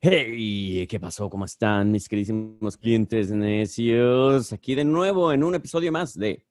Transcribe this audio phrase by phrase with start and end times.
[0.00, 1.28] Hey, ¿qué pasó?
[1.28, 4.52] ¿Cómo están mis queridísimos clientes necios?
[4.52, 6.46] Aquí de nuevo en un episodio más de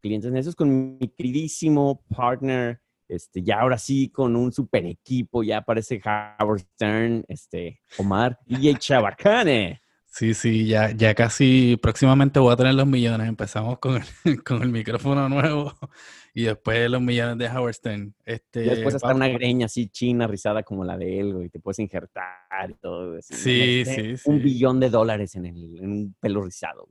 [0.00, 5.58] Clientes Necios con mi queridísimo partner, este, ya ahora sí con un super equipo, ya
[5.58, 9.81] aparece Howard Stern, este, Omar y Chabacane.
[10.14, 13.26] Sí, sí, ya, ya casi próximamente voy a tener los millones.
[13.26, 14.04] Empezamos con el,
[14.44, 15.72] con el micrófono nuevo
[16.34, 18.14] y después los millones de Howard Stern.
[18.26, 21.60] Este, y después hasta una greña así china, rizada como la de él, güey, te
[21.60, 23.16] puedes injertar y todo.
[23.16, 24.44] Así, sí, este, sí, Un sí.
[24.44, 26.90] billón de dólares en, el, en un pelo rizado.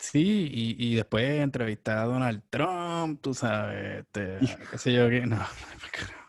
[0.00, 4.38] Sí, y, y después entrevistar a Donald Trump, tú sabes, este,
[4.70, 5.38] qué sé yo, qué, no.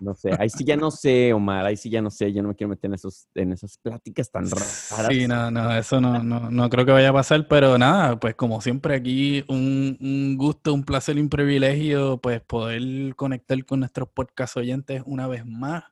[0.02, 2.48] No sé, ahí sí ya no sé, Omar, ahí sí ya no sé, yo no
[2.48, 4.96] me quiero meter en, esos, en esas pláticas tan raras.
[5.10, 8.34] Sí, no, no, eso no, no, no creo que vaya a pasar, pero nada, pues
[8.36, 13.82] como siempre aquí un, un gusto, un placer y un privilegio pues poder conectar con
[13.82, 15.84] nuestros podcast oyentes una vez más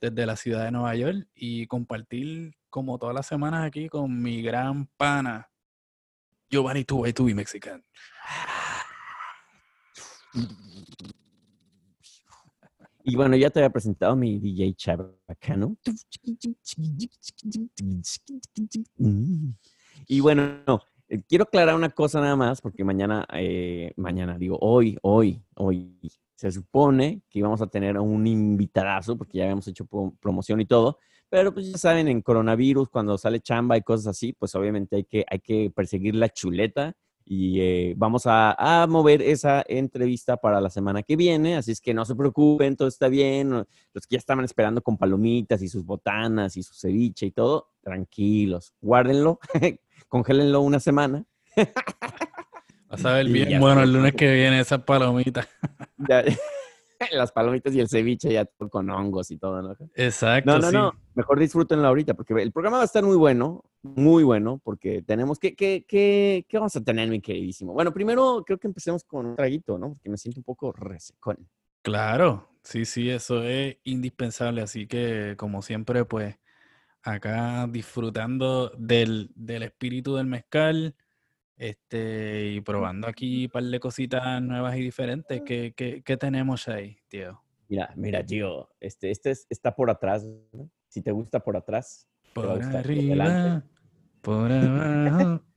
[0.00, 4.42] desde la ciudad de Nueva York y compartir como todas las semanas aquí con mi
[4.42, 5.48] gran pana
[6.54, 7.82] Giovanni Tuve Tuve Mexican.
[13.02, 15.76] Y bueno, ya te había presentado mi DJ Chabacano.
[20.06, 24.56] Y bueno, no, eh, quiero aclarar una cosa nada más, porque mañana, eh, mañana digo,
[24.60, 25.98] hoy, hoy, hoy,
[26.36, 30.66] se supone que íbamos a tener un invitadazo, porque ya habíamos hecho pro- promoción y
[30.66, 30.98] todo,
[31.34, 35.02] pero pues ya saben, en coronavirus, cuando sale chamba y cosas así, pues obviamente hay
[35.04, 40.60] que, hay que perseguir la chuleta y eh, vamos a, a mover esa entrevista para
[40.60, 44.12] la semana que viene, así es que no se preocupen, todo está bien, los que
[44.14, 49.40] ya estaban esperando con palomitas y sus botanas y su ceviche y todo, tranquilos, guárdenlo,
[50.08, 51.24] congélenlo una semana.
[52.88, 55.48] Vas a ver bien bueno el lunes que viene esas palomitas.
[55.96, 56.22] Ya-
[57.12, 59.76] las palomitas y el ceviche ya con hongos y todo, ¿no?
[59.94, 60.74] Exacto, No, no, sí.
[60.74, 60.92] no.
[61.14, 65.38] Mejor disfrútenlo ahorita, porque el programa va a estar muy bueno, muy bueno, porque tenemos
[65.38, 67.72] que, que, que, ¿qué vamos a tener, mi queridísimo?
[67.72, 69.90] Bueno, primero creo que empecemos con un traguito, ¿no?
[69.94, 71.48] Porque me siento un poco resecón.
[71.82, 74.62] Claro, sí, sí, eso es indispensable.
[74.62, 76.36] Así que, como siempre, pues
[77.02, 80.94] acá disfrutando del, del espíritu del mezcal,
[81.56, 85.42] este, y probando aquí un par de cositas nuevas y diferentes.
[85.44, 87.40] ¿Qué, qué, qué tenemos ahí, tío?
[87.68, 90.70] Mira, mira, Gio, este, este es- está por atrás, ¿no?
[90.88, 93.64] Si te gusta por atrás, Por arriba,
[94.20, 95.42] por abajo.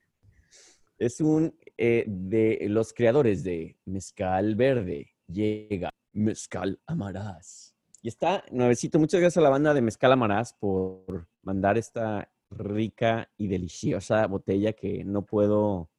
[1.00, 5.12] Es un eh, de los creadores de Mezcal Verde.
[5.28, 7.76] Llega Mezcal Amarás.
[8.02, 8.98] Y está nuevecito.
[8.98, 14.74] Muchas gracias a la banda de Mezcal Amarás por mandar esta rica y deliciosa botella
[14.74, 15.90] que no puedo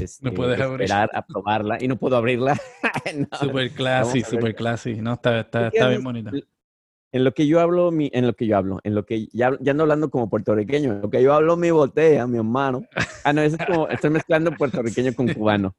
[0.00, 0.82] este, puedes abrir.
[0.82, 2.58] esperar a probarla y no puedo abrirla.
[3.14, 4.94] No, Super classy, super classy.
[4.94, 6.30] No, está, está, ¿Qué está bien bonita.
[7.10, 9.50] En lo que yo hablo, mi, en lo que yo hablo, en lo que ya,
[9.60, 12.84] ya ando hablando como puertorriqueño, en lo que yo hablo mi botella, mi hermano.
[13.24, 15.74] Ah, no, eso es como, estoy mezclando puertorriqueño con cubano.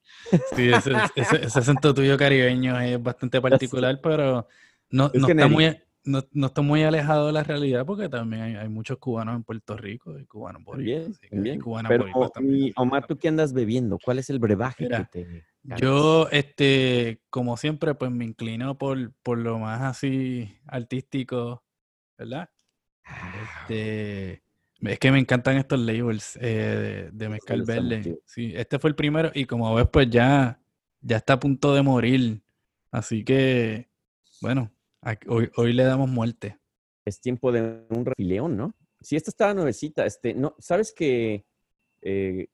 [0.56, 4.48] Sí, ese, ese, ese acento tuyo caribeño es bastante particular, pero
[4.92, 5.76] no, no, está muy.
[6.06, 9.44] No, no está muy alejado de la realidad porque también hay, hay muchos cubanos en
[9.44, 11.20] Puerto Rico y cubanos boricuas.
[11.30, 11.62] También.
[11.62, 12.74] cubanas Pero, también.
[12.76, 13.98] Omar, ¿tú qué andas bebiendo?
[14.04, 15.82] ¿Cuál es el brebaje Mira, que te ganas?
[15.82, 21.64] Yo, este, como siempre, pues me inclino por, por lo más así artístico,
[22.18, 22.50] ¿verdad?
[23.62, 24.44] Este,
[24.82, 28.20] es que me encantan estos labels eh, de, de mezcal sabemos, verde.
[28.26, 30.60] Sí, este fue el primero y como ves, pues ya,
[31.02, 32.42] ya está a punto de morir.
[32.92, 33.90] Así que,
[34.42, 34.73] bueno,
[35.28, 36.58] hoy, hoy le damos muerte.
[37.06, 38.74] Es tiempo de un refileón, ¿no?
[39.02, 40.06] Sí, esta estaba nuevecita.
[40.06, 41.46] Este, no, ¿sabes que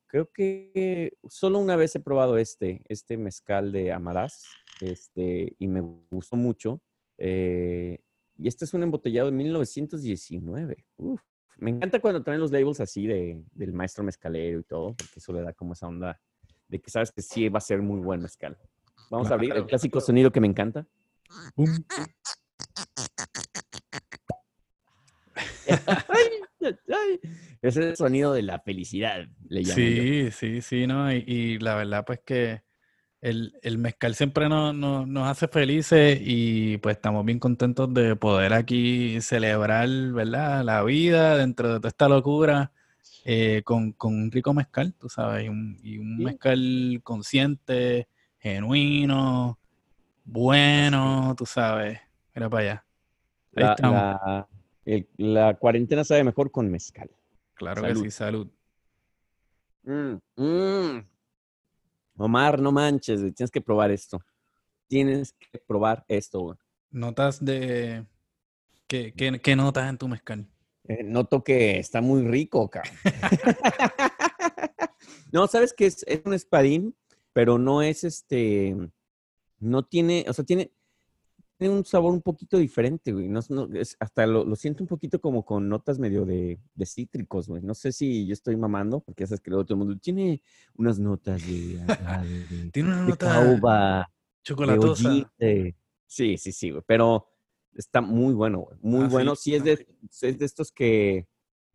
[0.05, 4.45] creo que solo una vez he probado este, este mezcal de Amarás,
[4.81, 6.81] este, y me gustó mucho.
[7.17, 7.99] eh,
[8.41, 10.85] y este es un embotellado de 1919.
[10.95, 11.21] Uf,
[11.57, 15.33] me encanta cuando traen los labels así de, del maestro mezcalero y todo, porque eso
[15.33, 16.21] le da como esa onda
[16.69, 18.57] de que sabes que sí va a ser muy buen mezcal.
[19.11, 20.87] Vamos a abrir el clásico sonido que me encanta.
[21.53, 21.67] Pum.
[26.09, 27.19] Ay.
[27.61, 30.01] Es el sonido de la felicidad, le llamo yo.
[30.01, 31.11] Sí, sí, sí, ¿no?
[31.13, 32.61] Y, y la verdad, pues que
[33.21, 38.15] el, el mezcal siempre nos, nos, nos hace felices y pues estamos bien contentos de
[38.15, 40.63] poder aquí celebrar, ¿verdad?
[40.63, 42.71] La vida dentro de toda esta locura
[43.25, 46.23] eh, con, con un rico mezcal, tú sabes, y un, y un Sí.
[46.23, 48.07] mezcal consciente,
[48.39, 49.59] genuino,
[50.23, 51.99] bueno, tú sabes.
[52.33, 52.85] Mira para allá.
[53.59, 53.95] La, estamos.
[53.95, 54.47] la-
[54.85, 57.09] el- la cuarentena sabe mejor con mezcal.
[57.53, 58.03] Claro que salud.
[58.03, 58.47] sí, salud.
[59.83, 61.05] Mm, mm.
[62.17, 64.21] Omar, no manches, güey, tienes que probar esto.
[64.87, 66.57] Tienes que probar esto, güey.
[66.91, 68.05] Notas de...
[68.87, 70.47] ¿Qué, qué, qué notas en tu mezcal?
[70.87, 72.95] Eh, noto que está muy rico, cabrón.
[75.31, 76.95] no, sabes que es, es un espadín,
[77.33, 78.75] pero no es este,
[79.59, 80.71] no tiene, o sea, tiene,
[81.59, 83.27] tiene un sabor un poquito diferente, güey.
[83.27, 86.85] No, no, es, hasta lo, lo, siento un poquito como con notas medio de, de
[86.85, 87.61] cítricos, güey.
[87.61, 90.41] No sé si yo estoy mamando, porque ya sabes que luego todo el mundo tiene
[90.75, 91.79] unas notas de...
[91.79, 94.09] de tiene una de nota
[94.41, 95.27] chocolatosa.
[95.37, 95.75] de.
[96.07, 96.81] Sí, sí, sí, güey.
[96.87, 97.27] Pero
[97.75, 98.77] está muy bueno, güey.
[98.81, 99.35] Muy Ah, bueno.
[99.35, 99.87] sí, Sí, es, de,
[100.21, 101.27] es de estos que,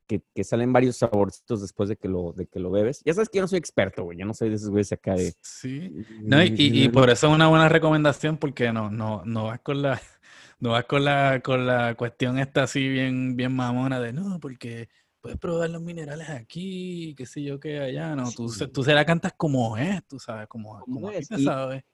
[0.06, 3.03] que, que salen varios saborcitos después de que, lo, de que lo bebes.
[3.05, 4.19] Ya sabes que yo no soy experto, güey.
[4.19, 5.33] Yo no soy de esos güeyes acá de...
[5.43, 5.91] Sí.
[6.23, 9.61] No, y, y, y por eso es una buena recomendación, porque no, no, no vas
[9.61, 10.01] con la,
[10.61, 14.89] no vas con la, con la cuestión esta así bien, bien mamona de no, porque
[15.21, 18.15] puedes probar los minerales aquí, qué sé yo qué allá.
[18.15, 18.71] No, tú, se- Sí.
[18.73, 21.85] tú se la cantas como es, tú sabes, como, es, te y- sabe.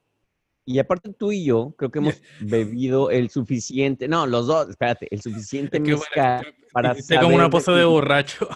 [0.65, 5.07] Y aparte tú y yo, creo que hemos bebido el suficiente, no, los dos, espérate,
[5.11, 8.47] el suficiente Es que, bueno, mezcal para Hiciste como una saber pose de borracho.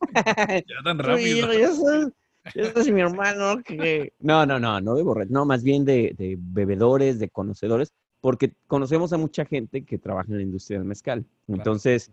[0.14, 1.52] ya tan "Tú y rápido.
[1.52, 2.12] yo, yo soy,
[2.54, 4.12] yo soy mi hermano que...
[4.18, 8.52] No, no, no, no de borracho, no, más bien de, de bebedores, de conocedores, porque
[8.66, 11.24] conocemos a mucha gente que trabaja en la industria del mezcal.
[11.48, 12.10] Entonces,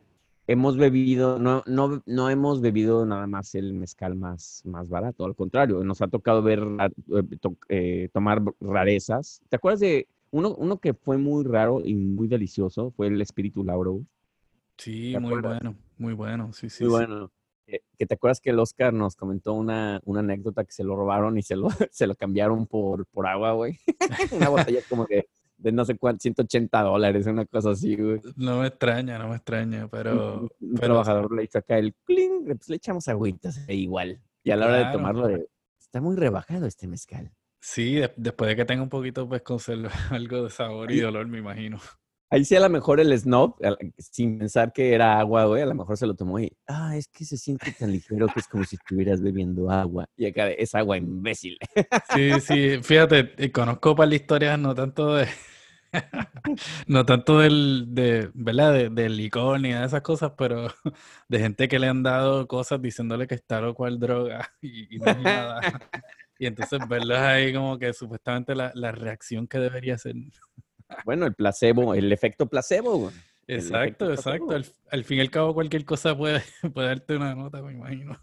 [0.47, 5.35] hemos bebido, no, no, no hemos bebido nada más el mezcal más, más barato, al
[5.35, 7.23] contrario, nos ha tocado ver, ra- eh,
[7.69, 9.41] eh, tomar rarezas.
[9.49, 12.91] ¿Te acuerdas de uno, uno que fue muy raro y muy delicioso?
[12.91, 14.01] Fue el Espíritu Lauro.
[14.77, 16.89] Sí, ¿Te muy bueno, muy bueno, sí, sí, Muy sí.
[16.89, 17.31] bueno.
[17.67, 20.95] Eh, que te acuerdas que el Oscar nos comentó una, una anécdota que se lo
[20.97, 23.79] robaron y se lo, se lo cambiaron por, por agua, güey.
[24.31, 25.27] una botella como que
[25.63, 28.19] de no sé cuánto, 180 dólares, una cosa así, güey.
[28.35, 32.45] No me extraña, no me extraña, pero, un, pero trabajador le hizo acá el cling,
[32.45, 34.19] pues le echamos agüitas ahí igual.
[34.43, 35.47] Y a la hora de tomarlo, de,
[35.79, 37.31] está muy rebajado este mezcal.
[37.61, 41.27] sí, de- después de que tenga un poquito, pues conserva algo de sabor y dolor,
[41.27, 41.79] me imagino.
[42.29, 43.57] Ahí sí a lo mejor el snob,
[43.99, 47.07] sin pensar que era agua, güey, a lo mejor se lo tomó y, ah, es
[47.07, 50.05] que se siente tan ligero que es como si estuvieras bebiendo agua.
[50.17, 51.59] Y acá es agua imbécil.
[52.11, 55.27] Sí, sí, fíjate, y conozco para la historia, no tanto de,
[56.87, 58.73] no tanto del, de, ¿verdad?
[58.73, 60.67] De, del licor ni de esas cosas, pero
[61.29, 64.99] de gente que le han dado cosas diciéndole que está lo cual droga y, y
[64.99, 65.61] no es nada.
[66.39, 70.15] Y entonces verlos ahí como que supuestamente la, la reacción que debería ser.
[71.05, 74.47] Bueno, el placebo, el efecto placebo, efecto Exacto, exacto.
[74.47, 74.51] placebo.
[74.51, 74.65] Al,
[74.99, 76.41] al fin y al cabo cualquier cosa puede,
[76.73, 78.19] puede darte una nota, me imagino.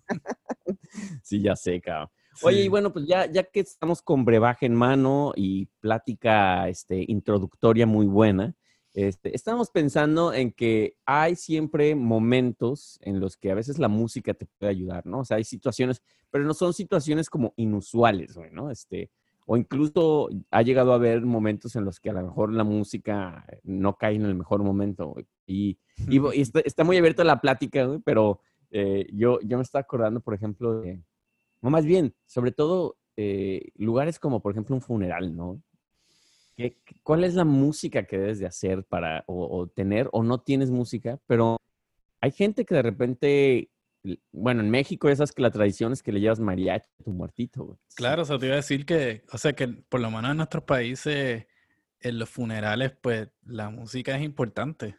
[1.23, 2.11] Sí, ya sé, cabrón.
[2.43, 7.05] Oye, y bueno, pues ya, ya que estamos con brebaje en mano y plática este,
[7.09, 8.55] introductoria muy buena,
[8.93, 14.35] este, estamos pensando en que hay siempre momentos en los que a veces la música
[14.35, 15.21] te puede ayudar, ¿no?
[15.21, 18.71] O sea, hay situaciones, pero no son situaciones como inusuales, ¿no?
[18.71, 19.11] Este,
[19.47, 23.45] o incluso ha llegado a haber momentos en los que a lo mejor la música
[23.63, 25.15] no cae en el mejor momento.
[25.47, 28.41] Y, y, y está, está muy abierta la plática, pero
[28.71, 31.03] eh, yo, yo me estaba acordando, por ejemplo, de,
[31.63, 35.63] no, más bien, sobre todo eh, lugares como, por ejemplo, un funeral, ¿no?
[36.57, 40.23] ¿Qué, qué- cuál es la música que debes de hacer para, o, o tener, o
[40.23, 41.19] no tienes música?
[41.27, 41.57] Pero
[42.21, 43.71] hay gente que de repente,
[44.33, 47.79] bueno, en México sabes que la tradición es que le llevas mariachi a tu muertito.
[47.95, 50.39] Claro, o sea, te iba a decir que, o sea, que por lo menos en
[50.39, 51.47] nuestros países,
[52.01, 54.97] en los funerales, pues la música es importante.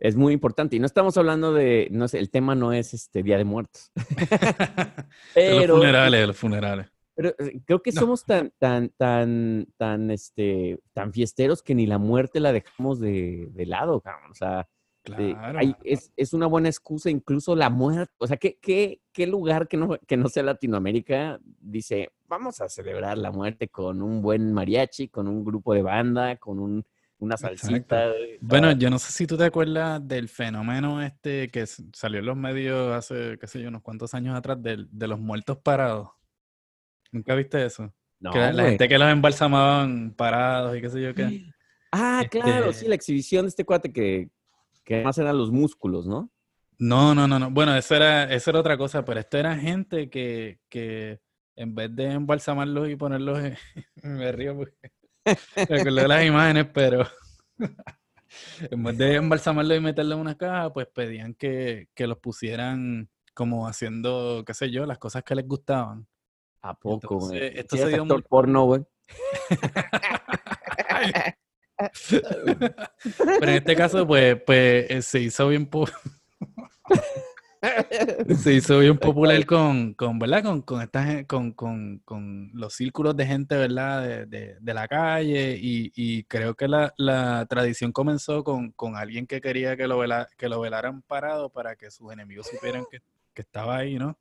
[0.00, 0.74] Es muy importante.
[0.76, 3.92] Y no estamos hablando de, no sé, el tema no es este Día de Muertos.
[5.34, 6.86] De los Pero, funerales, de los funerales.
[7.14, 8.00] pero eh, creo que No.
[8.00, 13.48] somos tan, tan, tan, tan, este, tan fiesteros que ni la muerte la dejamos de,
[13.52, 14.30] de lado, cabrón.
[14.30, 14.68] O sea,
[15.06, 15.58] Eh, Claro.
[15.58, 18.12] hay- es, es una buena excusa, incluso la muerte.
[18.18, 22.68] O sea, ¿qué, qué, qué lugar que no, que no sea Latinoamérica dice, vamos a
[22.68, 26.84] celebrar la muerte con un buen mariachi, con un grupo de banda, con un,
[27.20, 28.08] una salsita?
[28.08, 28.38] güey?
[28.40, 32.36] Bueno, yo no sé si tú te acuerdas del fenómeno este que salió en los
[32.36, 36.08] medios hace, qué sé yo, unos cuantos años atrás, del- de, los muertos parados.
[37.12, 37.92] ¿Nunca viste eso?
[38.18, 38.66] no, que la, güey.
[38.70, 41.46] gente que los embalsamaban parados y qué sé yo qué.
[41.92, 44.30] Ah, claro, sí, Este- la exhibición de este cuate que,
[44.84, 46.30] que además eran los músculos, ¿no?
[46.78, 47.50] No, no, no, no.
[47.50, 51.20] Bueno, eso era, eso era otra cosa, pero esto era gente que, que
[51.56, 53.56] en vez de embalsamarlos y ponerlos en...
[54.04, 54.92] Me río porque
[55.24, 57.06] me acuerdo de las imágenes, pero
[58.70, 63.08] en vez de embalsamarlos y meterlos en una caja, pues pedían que, que los pusieran
[63.34, 66.06] como haciendo, qué sé yo, las cosas que les gustaban.
[66.62, 67.38] ¿A poco, güey?
[67.38, 68.82] Entonces, esto Sí, se dio muy- porno, güey.
[72.10, 75.68] Pero en este caso, pues, pues eh, se hizo bien
[78.38, 80.42] Se hizo bien popular con, con ¿verdad?
[80.42, 84.02] Con, con, esta, con, con, con los círculos de gente, ¿verdad?
[84.02, 88.96] De, de, de la calle y, y, creo que la, la tradición comenzó con, con,
[88.96, 92.84] alguien que quería que lo, vela, que lo velaran parado para que sus enemigos supieran
[92.90, 93.00] que,
[93.34, 94.18] que estaba ahí, ¿no?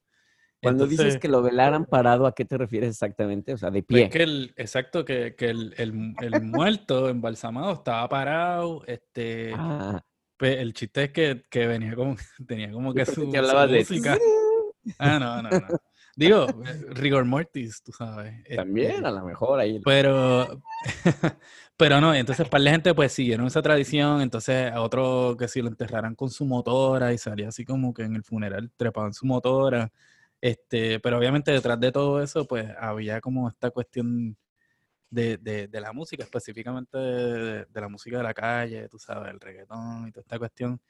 [0.61, 3.53] Cuando dices que lo velaran parado, ¿a qué te refieres exactamente?
[3.53, 4.09] O sea, de pie.
[4.09, 8.83] que el, exacto, que, que el, el, el, muerto embalsamado estaba parado.
[8.85, 10.03] Este, ah.
[10.39, 12.15] Pues, el chiste es que, que venía como,
[12.47, 13.79] tenía como que su, que hablaba su de...
[13.79, 14.17] música.
[14.97, 15.67] Ah, no, no, no.
[16.15, 16.47] Digo,
[16.91, 18.43] rigor mortis, tú sabes.
[18.55, 19.79] También, Este, a lo mejor ahí.
[19.83, 20.61] pero,
[21.77, 25.61] pero no, entonces para la gente pues siguieron esa tradición, entonces a otro que si
[25.61, 29.25] lo enterraran con su motora y salía así como que en el funeral trepaban su
[29.27, 29.91] motora,
[30.41, 34.37] este, pero obviamente detrás de todo eso pues había como esta cuestión
[35.09, 39.31] de, de, de la música, específicamente de, de, la música de la calle, tú sabes,
[39.31, 40.81] el reggaetón y toda esta cuestión,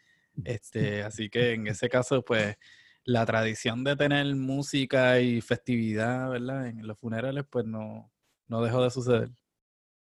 [0.43, 2.55] este, así que en ese caso pues
[3.03, 6.67] la tradición de tener música y festividad, ¿verdad?
[6.67, 8.11] En los funerales pues no,
[8.47, 9.29] no dejó de suceder.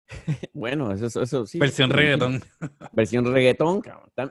[0.53, 1.59] Bueno, eso, eso sí.
[1.59, 2.41] Versión reggaetón.
[2.93, 3.83] Versión reggaetón.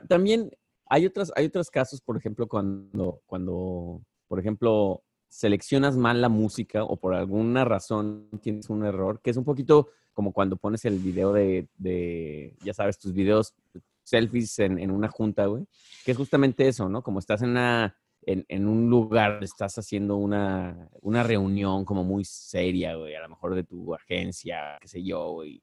[0.08, 0.50] También
[0.86, 5.02] hay otros, hay otros casos, por ejemplo, cuando, cuando, por ejemplo,
[5.36, 9.90] seleccionas mal la música o por alguna razón tienes un error, que es un poquito
[10.14, 13.54] como cuando pones el video de, de ya sabes, tus videos,
[14.02, 15.66] selfies en, en una junta, güey,
[16.06, 17.02] que es justamente eso, ¿no?
[17.02, 22.24] Como estás en una, en, en, un lugar, estás haciendo una, una reunión como muy
[22.24, 25.62] seria, güey, a lo mejor de tu agencia, qué sé yo, güey.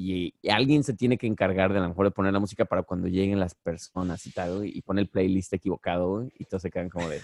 [0.00, 2.64] Y, y, alguien se tiene que encargar de a lo mejor de poner la música
[2.64, 6.70] para cuando lleguen las personas y tal, y pone el playlist equivocado, y todos se
[6.70, 7.18] quedan como de,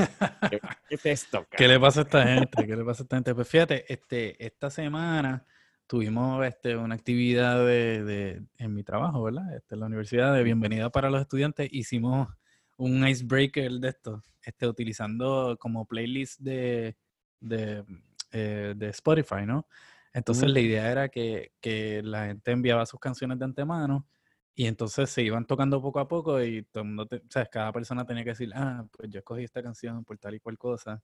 [0.50, 1.44] ¿qué, qué es esto?
[1.44, 1.50] Cara?
[1.56, 2.66] ¿Qué le pasa a esta gente?
[2.66, 3.32] ¿Qué le pasa a esta gente?
[3.32, 5.46] Pues fíjate, este, esta semana
[5.86, 9.54] tuvimos este, una actividad de, de, en mi trabajo, ¿verdad?
[9.54, 11.68] Este, en la universidad de bienvenida para los estudiantes.
[11.70, 12.28] Hicimos
[12.76, 16.96] un icebreaker de esto, este, utilizando como playlist de,
[17.38, 17.84] de,
[18.32, 19.68] eh, de Spotify, ¿no?
[20.14, 24.06] Entonces la idea era que, que, la gente enviaba sus canciones de antemano
[24.54, 27.46] y entonces se iban tocando poco a poco y todo el mundo, te, o sea,
[27.46, 30.56] cada persona tenía que decir, ah, pues yo escogí esta canción por tal y cual
[30.56, 31.02] cosa.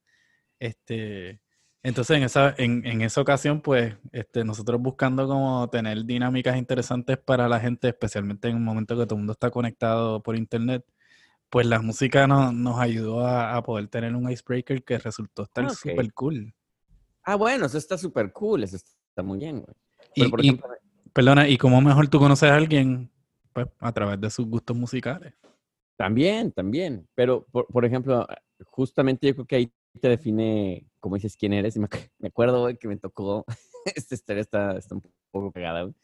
[0.60, 1.40] Este,
[1.82, 7.18] entonces en esa, en, en esa ocasión, pues este, nosotros buscando como tener dinámicas interesantes
[7.18, 10.84] para la gente, especialmente en un momento que todo el mundo está conectado por internet,
[11.48, 15.64] pues la música no, nos ayudó a, a, poder tener un icebreaker que resultó estar
[15.64, 15.74] Ah, ok.
[15.74, 16.54] súper cool.
[17.24, 19.74] Ah, bueno, eso está súper cool, eso está muy bien, güey.
[20.14, 20.68] Y, Pero, por y- ejemplo,
[21.12, 23.10] perdona, ¿y cómo mejor tú conoces a alguien?
[23.52, 25.34] Pues a través de sus gustos musicales.
[25.96, 27.06] también, también.
[27.14, 28.26] Pero, por, por ejemplo,
[28.66, 31.76] justamente yo creo que ahí te define, como dices, quién eres.
[31.76, 31.88] Y me,
[32.18, 33.44] me acuerdo, güey, que me tocó,
[33.84, 35.94] esta historia está, está un poco pegada, güey.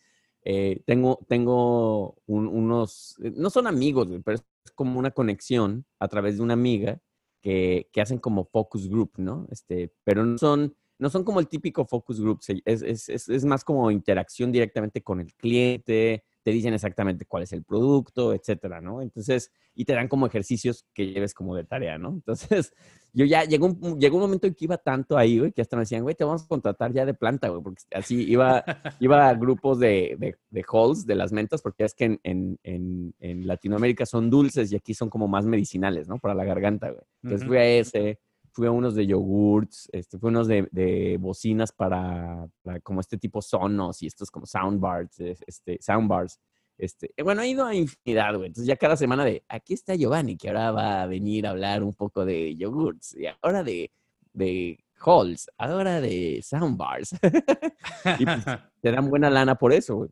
[0.48, 4.44] Eh, tengo, tengo un- unos, no son amigos, pero es
[4.74, 7.00] como una conexión a través de una amiga
[7.42, 9.46] que, que hacen como focus group, ¿no?
[9.50, 13.44] Este, pero no son, no son como el típico focus group, es, es, es, es
[13.44, 18.80] más como interacción directamente con el cliente, te dicen exactamente cuál es el producto, etcétera,
[18.80, 19.02] ¿no?
[19.02, 22.10] Entonces, y te dan como ejercicios que lleves como de tarea, ¿no?
[22.14, 22.72] Entonces,
[23.12, 25.74] yo ya llegó un, llegó un momento en que iba tanto ahí, güey, que hasta
[25.74, 28.64] me decían, güey, te vamos a contratar ya de planta, güey, porque así iba,
[29.00, 32.60] iba a grupos de, de, de halls, de las mentas, porque es que en, en,
[32.62, 36.18] en, en Latinoamérica son dulces y aquí son como más medicinales, ¿no?
[36.18, 37.02] Para la garganta, güey.
[37.24, 38.20] Entonces fui a ese,
[38.56, 43.00] fui a unos de yogurts, este, fui a unos de, de bocinas para, para como
[43.00, 46.40] este tipo sonos y estos como soundbars, este, soundbars.
[46.78, 48.46] Este, bueno, he ido a infinidad, güey.
[48.46, 51.82] Entonces ya cada semana de, aquí está Giovanni, que ahora va a venir a hablar
[51.82, 53.92] un poco de yogurts, y ahora de,
[54.32, 57.12] de halls, ahora de soundbars.
[58.18, 58.42] y pues
[58.80, 60.10] te dan buena lana por eso, güey.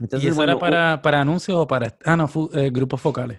[0.00, 1.96] ¿Y eso bueno, era para, para anuncios o para...
[2.04, 3.38] Ah, no, eh, grupos focales.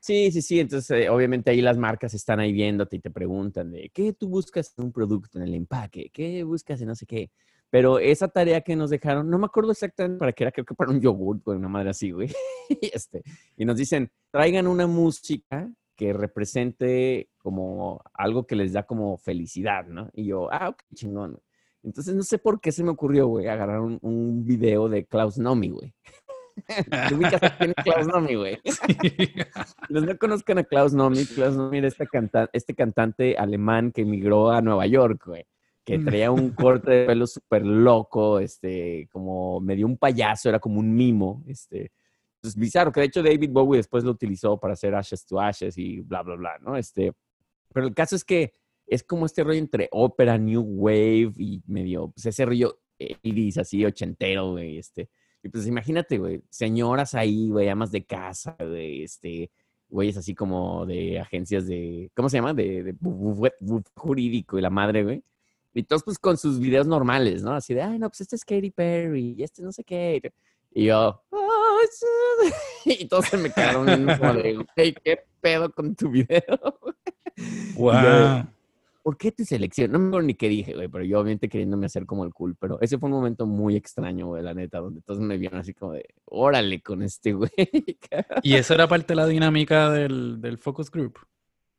[0.00, 0.60] Sí, sí, sí.
[0.60, 4.28] Entonces, eh, obviamente ahí las marcas están ahí viéndote y te preguntan de qué tú
[4.28, 7.30] buscas en un producto, en el empaque, qué buscas en no sé qué.
[7.68, 10.74] Pero esa tarea que nos dejaron, no me acuerdo exactamente para qué era, creo que
[10.74, 12.28] para un yogurt, una madre así, güey.
[12.68, 13.22] y, este,
[13.56, 19.86] y nos dicen, traigan una música que represente como algo que les da como felicidad,
[19.86, 20.08] ¿no?
[20.14, 21.32] Y yo, ah, ok, chingón.
[21.32, 21.42] güey".
[21.82, 25.38] Entonces, no sé por qué se me ocurrió, güey, agarrar un, un video de Klaus
[25.38, 25.94] Nomi, güey.
[27.08, 28.58] ¿Te ubicas a quién es Klaus Nomi, güey?
[29.88, 31.24] Los no conozcan a Klaus Nomi.
[31.26, 35.46] Klaus Nomi era este, canta este cantante alemán que emigró a Nueva York, güey.
[35.84, 36.04] Que Mm.
[36.04, 40.94] traía un corte de pelo súper loco, este, como medio un payaso, era como un
[40.94, 41.92] mimo, este.
[42.42, 45.76] Es bizarro, que de hecho David Bowie después lo utilizó para hacer Ashes to Ashes
[45.76, 46.76] y bla, bla, bla, ¿no?
[46.76, 47.12] Este,
[47.72, 48.52] pero el caso es que
[48.86, 53.84] es como este rollo entre ópera, new wave y medio, pues ese rollo 80 así,
[53.84, 55.08] ochentero, güey, este.
[55.42, 59.50] Y pues imagínate, güey, señoras ahí, güey, amas de casa, güey, este,
[59.88, 62.54] güeyes así como de agencias de, ¿cómo se llama?
[62.54, 62.94] De, de
[63.94, 65.22] jurídico y la madre, güey.
[65.72, 67.52] Y todos pues con sus videos normales, ¿no?
[67.52, 70.20] Así de, ay, no, pues este es Katy Perry y este no sé qué.
[70.72, 72.54] Y yo, "Ay, sí".
[73.04, 73.86] y todos se me quedaron
[74.18, 76.74] como de, hey, ¿qué pedo con tu video?
[77.74, 78.44] Wow.
[79.02, 79.90] ¿Por qué tu selección?
[79.92, 82.54] No me acuerdo ni qué dije, güey, pero yo obviamente queriéndome hacer como el cool,
[82.56, 85.72] pero ese fue un momento muy extraño, güey, la neta, donde todos me vieron así
[85.72, 87.50] como de, órale con este güey.
[88.42, 91.18] Y eso era parte de la dinámica del, del focus group.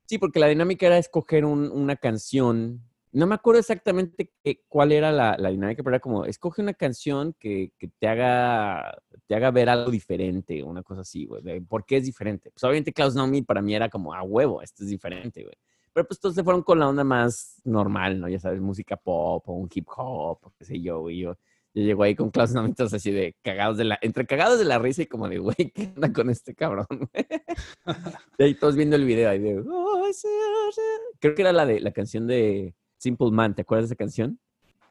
[0.05, 2.81] Sí, porque la dinámica era escoger un- una canción.
[3.13, 6.73] No me acuerdo exactamente qué- cuál era la, la dinámica, pero era como, escoge una
[6.73, 8.97] canción que, que te, haga,
[9.27, 11.59] te haga ver algo diferente, una cosa así, güey.
[11.61, 12.49] ¿Por qué es diferente?
[12.51, 15.55] Pues obviamente Klaus Nomi para mí era como, a huevo, esto es diferente, güey.
[15.93, 18.29] Pero pues todos se fueron con la onda más normal, ¿no?
[18.29, 21.19] Ya sabes, música pop o un hip hop, o qué sé yo, güey.
[21.19, 21.37] Yo,
[21.73, 25.03] yo llego ahí con Klaus así de cagados de la, entre cagados de la risa
[25.03, 26.87] y como de, güey, ¿qué onda con este cabrón?
[28.37, 30.27] Y ahí todos viendo el video ahí de, "Ay, sí,
[30.73, 30.81] sí".
[31.19, 34.39] creo que era la de la canción de Simple Man, ¿te acuerdas de esa canción?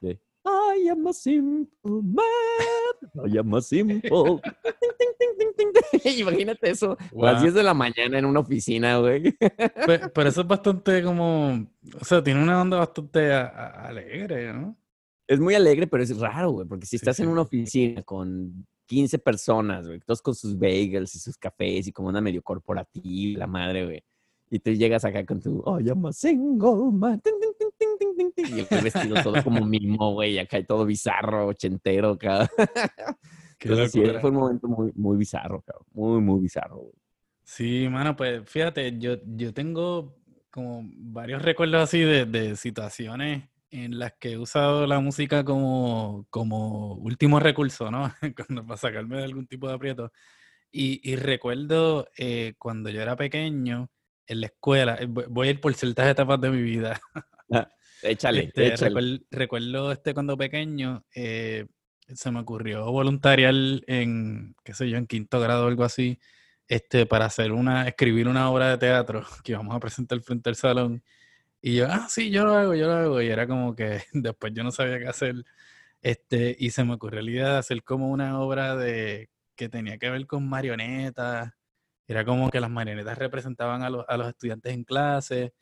[0.01, 2.25] De I am a simple man,
[3.35, 4.41] I am a simple.
[6.19, 7.43] Imagínate eso, a las Wow.
[7.43, 9.33] 10 de la mañana en una oficina, güey.
[9.87, 11.67] Pe- Pero, eso es bastante como,
[12.01, 14.77] o sea, tiene una onda bastante a- a- alegre, ¿no?
[15.27, 17.33] Es muy alegre, pero es raro, güey, porque si Sí, estás en sí.
[17.33, 22.09] una oficina con 15 personas, güey, todos con sus bagels y sus cafés y como
[22.09, 24.03] una medio corporativa, la madre, güey.
[24.51, 27.21] Y tú llegas acá con tu, oh, I'm a single man.
[27.81, 31.49] Ting, ting, ting, ting, Y el vestido todo como mimo, güey, acá y todo bizarro,
[31.49, 32.19] ochentero.
[33.59, 35.87] Qué Entonces, sí, fue un momento muy, muy bizarro, cabrón.
[35.93, 36.95] Muy, muy bizarro, güey.
[37.43, 40.17] Sí, mano, pues fíjate, yo, yo tengo
[40.51, 46.27] como varios recuerdos así de, de situaciones en las que he usado la música como,
[46.31, 48.13] como último recurso, ¿no?
[48.37, 50.13] Cuando, para sacarme de algún tipo de aprieto.
[50.73, 53.91] Y, y recuerdo eh, cuando yo era pequeño,
[54.31, 57.01] en la escuela, eh, voy a ir por ciertas etapas de mi vida.
[58.03, 59.21] Échale, Este, échale.
[59.31, 61.67] recuerdo este cuando pequeño, eh,
[62.09, 63.55] se me ocurrió voluntariar
[63.87, 66.19] en, qué sé yo, en quinto grado o algo así,
[66.69, 70.57] este, para hacer una, escribir una obra de teatro que íbamos a presentar frente al
[70.57, 71.03] salón.
[71.63, 73.23] Y yo, ah, sí, yo lo hago, yo lo hago.
[73.23, 75.37] Y era como que después yo no sabía qué hacer.
[76.03, 79.99] Este, y se me ocurrió la idea de hacer como una obra de que tenía
[79.99, 81.53] que ver con marionetas.
[82.09, 85.55] Era como que las marionetas representaban a los, a los estudiantes en clase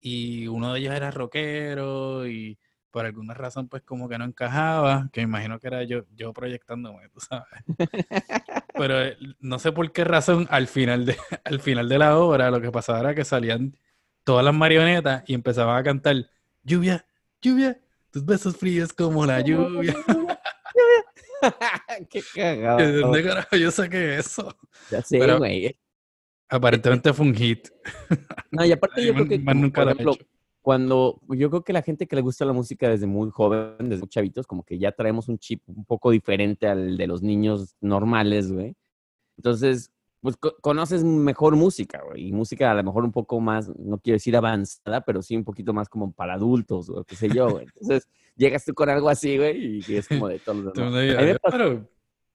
[0.00, 2.58] y uno de ellos era rockero y
[2.90, 6.32] por alguna razón pues como que no encajaba, que me imagino que era yo, yo
[6.32, 7.62] proyectándome, tú sabes.
[8.74, 12.50] Pero eh, no sé por qué razón al final de, al final de la obra
[12.50, 13.76] lo que pasaba era que salían
[14.24, 16.16] todas las marionetas y empezaban a cantar
[16.62, 17.06] lluvia,
[17.40, 17.80] lluvia,
[18.10, 19.94] tus besos fríos como la lluvia.
[22.10, 22.78] Qué cagado.
[22.78, 24.56] ¿De dónde carajo yo saqué eso?
[24.90, 25.78] Ya sé, güey.
[26.48, 27.68] Aparentemente fue un hit.
[28.50, 30.14] No, y aparte yo creo que, como, nunca por ejemplo,
[30.62, 34.00] cuando yo creo que la gente que le gusta la música desde muy joven, desde
[34.00, 37.76] muy chavitos, como que ya traemos un chip un poco diferente al de los niños
[37.82, 38.74] normales, güey.
[39.36, 43.68] Entonces, pues co- conoces mejor música, güey, y música a lo mejor un poco más,
[43.78, 47.28] no quiero decir avanzada, pero sí un poquito más como para adultos, o qué sé
[47.28, 47.66] yo, güey.
[47.66, 50.92] Entonces, llegas tú con algo así, güey, y es como de todos los demás.
[51.52, 51.88] mundo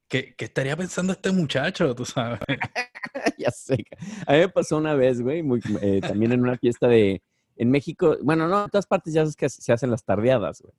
[0.07, 1.93] ¿qué, qué estaría pensando este muchacho?
[1.95, 2.39] Tú sabes.
[3.37, 3.85] ya sé.
[4.27, 7.21] A mí me pasó una vez, güey, muy- eh, también en una fiesta de,
[7.57, 10.73] en México, bueno, no, en todas partes ya sabes que se hacen las tardeadas, güey.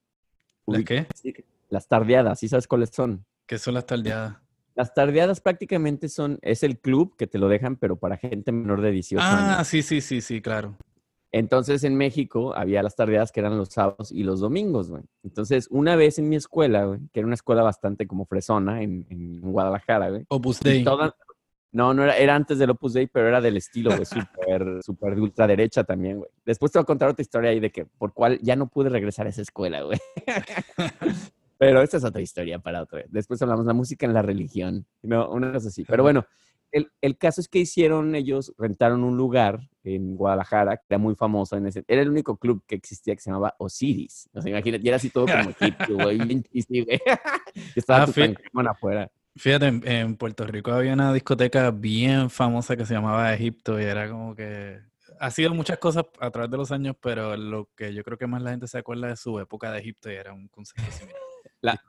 [0.66, 1.06] ¿Las Ubic- qué?
[1.14, 1.34] sí,
[1.68, 3.24] Las tardeadas, ¿sí sabes cuáles son?
[3.46, 4.36] ¿Qué son las tardeadas?
[4.74, 8.80] Las tardeadas prácticamente son, es el club que te lo dejan, pero para gente menor
[8.80, 9.68] de 18 Ah, años.
[9.68, 10.76] sí, sí, sí, sí, claro.
[11.36, 15.02] Entonces en México había las tardeadas que eran los sábados y los domingos, güey.
[15.24, 19.04] Entonces una vez en mi escuela, güey, que era una escuela bastante como fresona en,
[19.10, 20.24] en Guadalajara, güey.
[20.28, 20.84] Opus Dei.
[20.84, 21.16] toda-
[21.72, 25.16] no, no era, era antes del Opus Dei, pero era del estilo, güey, súper, súper
[25.16, 26.30] de ultraderecha también, güey.
[26.44, 28.88] Después te voy a contar otra historia ahí de que por cuál ya no pude
[28.88, 29.98] regresar a esa escuela, güey.
[31.58, 33.06] Pero esta es otra historia para otra vez.
[33.10, 35.84] Después hablamos de la música en la religión, no, una cosa así.
[35.84, 36.24] Pero bueno,
[36.74, 41.14] el, el caso es que hicieron ellos, rentaron un lugar en Guadalajara, que era muy
[41.14, 44.28] famoso en ese, era el único club que existía que se llamaba Osiris.
[44.34, 47.00] O sea, imagínate, y era así todo como egipcio, güey, bien chiste, güey.
[47.76, 48.34] Estaba Ah, fi-
[48.68, 49.10] afuera.
[49.36, 53.84] Fíjate, en, en Puerto Rico había una discoteca bien famosa que se llamaba Egipto y
[53.84, 54.78] era como que
[55.20, 58.26] ha sido muchas cosas a través de los años, pero lo que yo creo que
[58.26, 61.20] más la gente se acuerda de su época de Egipto y era un concepto similar.
[61.60, 61.80] La-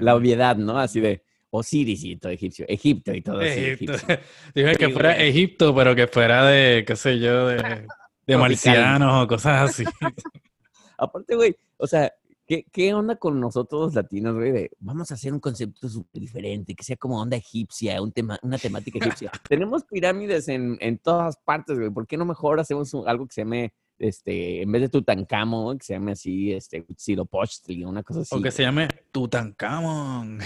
[0.00, 0.78] La obviedad, ¿no?
[0.78, 1.22] Así de
[1.54, 3.92] Osiris y todo egipcio, Egipto y todo así, Egipto.
[3.94, 4.18] egipcio.
[4.54, 5.16] Dije que fuera.
[5.18, 7.86] Egipto, pero que fuera de, qué sé yo, de,
[8.26, 9.84] de marcianos o cosas así.
[10.98, 12.12] Aparte, güey, o sea,
[12.44, 14.50] ¿Qué, ¿Qué onda con nosotros los latinos, güey?
[14.50, 18.38] De, vamos a hacer un concepto súper diferente, que sea como onda egipcia, un tema,
[18.42, 19.30] una temática egipcia.
[19.48, 21.88] Tenemos pirámides en, en todas partes, güey.
[21.90, 25.78] ¿Por qué no mejor hacemos un- algo que se llame, este, en vez de Tutankamón,
[25.78, 28.34] que se llame así, este, Huitzilopochtli, una cosa así?
[28.34, 30.40] O que se llame Tutankamón.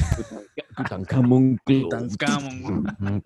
[0.77, 1.59] Tutankamón.
[1.65, 3.25] Tutankamón.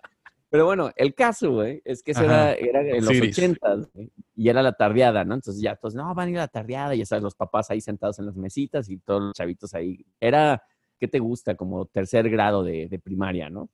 [0.49, 4.49] Pero bueno, el caso, güey, es que eso era, era en los ochentas, güey, y
[4.49, 5.35] era la tardeada, ¿no?
[5.35, 7.79] Entonces ya todos, no, van a ir a la tardeada, ya sabes, los papás ahí
[7.79, 10.05] sentados en las mesitas y todos los chavitos ahí.
[10.19, 10.63] Era,
[10.97, 11.55] ¿qué te gusta?
[11.55, 13.69] Como tercer grado de, de primaria, ¿no?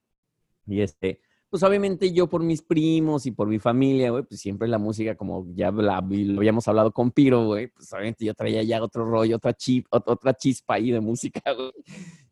[0.68, 4.68] Y este, pues obviamente yo por mis primos y por mi familia, güey, pues siempre
[4.68, 8.64] la música, como ya la- lo habíamos hablado con Piro, güey, pues obviamente yo traía
[8.64, 11.72] ya otro rollo, otra chip, ot- otra chispa ahí de música, güey.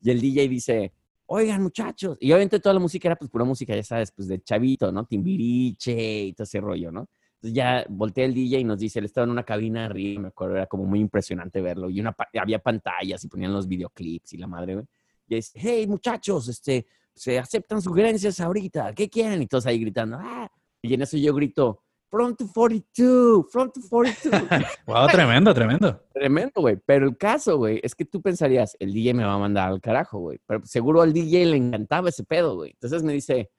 [0.01, 0.91] Y el DJ dice,
[1.27, 4.41] oigan muchachos, y obviamente toda la música era pues pura música, ya sabes, pues de
[4.43, 5.05] chavito, ¿no?
[5.05, 7.07] Timbiriche y todo ese rollo, ¿no?
[7.35, 10.27] Entonces ya voltea el DJ y nos dice, él estaba en una cabina arriba, me
[10.29, 14.37] acuerdo, era como muy impresionante verlo, y una, había pantallas y ponían los videoclips y
[14.37, 14.85] la madre, güey.
[15.27, 19.41] Y dice, hey muchachos, este, se aceptan sugerencias ahorita, ¿qué quieren?
[19.41, 20.51] Y todos ahí gritando, ah,
[20.81, 24.41] y en eso yo grito, Front to 42, Front to 42.
[24.85, 26.01] Wow, tremendo, tremendo.
[26.13, 26.77] Tremendo, güey.
[26.85, 29.81] Pero el caso, güey, es que tú pensarías, el DJ me va a mandar al
[29.81, 30.39] carajo, güey.
[30.45, 32.71] Pero seguro al DJ le encantaba ese pedo, güey.
[32.71, 33.49] Entonces me dice,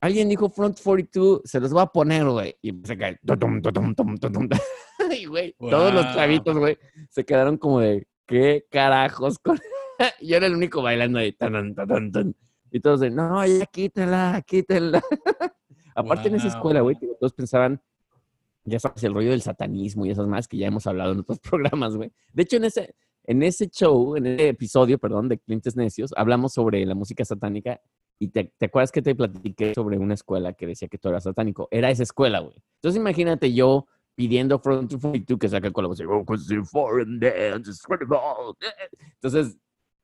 [0.00, 2.54] alguien dijo Front 42, se los va a poner, güey.
[2.62, 3.18] Y se cae.
[5.10, 9.40] Y, güey, todos los chavitos, güey, se quedaron como de, ¿qué carajos?
[9.40, 9.58] Con...
[10.20, 11.32] Yo era el único bailando ahí.
[11.32, 12.36] tan, tan, tan, tan.
[12.70, 15.02] Y todos de, no, ya quítala, quítala.
[15.94, 16.56] Aparte en esa Wow.
[16.56, 17.80] escuela, güey, todos pensaban,
[18.64, 21.38] ya sabes, el rollo del satanismo y esas más que ya hemos hablado en otros
[21.84, 22.12] programas, güey.
[22.32, 26.52] De hecho, en ese, en ese show, en ese episodio, perdón, de Clientes Necios, hablamos
[26.52, 27.80] sobre la música satánica
[28.18, 31.20] y te, ¿te acuerdas que te platiqué sobre una escuela que decía que todo era
[31.20, 31.68] satánico?
[31.70, 32.54] Era esa escuela, güey.
[32.76, 36.66] Entonces imagínate yo pidiendo Front 42 que saca voz, "Oh, incredible".
[39.14, 39.58] Entonces,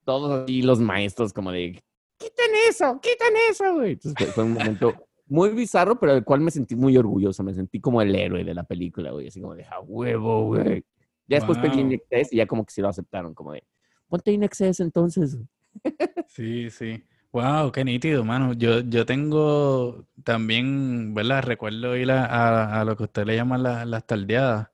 [0.04, 1.82] todos así los maestros como de,
[2.18, 3.92] quiten eso, quiten eso, güey.
[3.92, 4.94] Entonces fue, un momento
[5.28, 7.42] muy bizarro, pero del cual me sentí muy orgulloso.
[7.42, 9.28] Me sentí como el héroe de la película, güey.
[9.28, 10.84] Así como de, a huevo, güey.
[11.28, 11.80] Ya después pedí Wow.
[11.80, 13.64] Inexcess y ya como que sí lo aceptaron, como de,
[14.08, 15.36] ponte Inexcess entonces.
[16.28, 17.02] Sí, sí.
[17.32, 18.52] Wow, qué nítido, mano.
[18.54, 21.42] Yo, yo tengo también, ¿verdad?
[21.42, 24.68] Recuerdo ir a, a- a lo que usted le llama la- las tardeadas.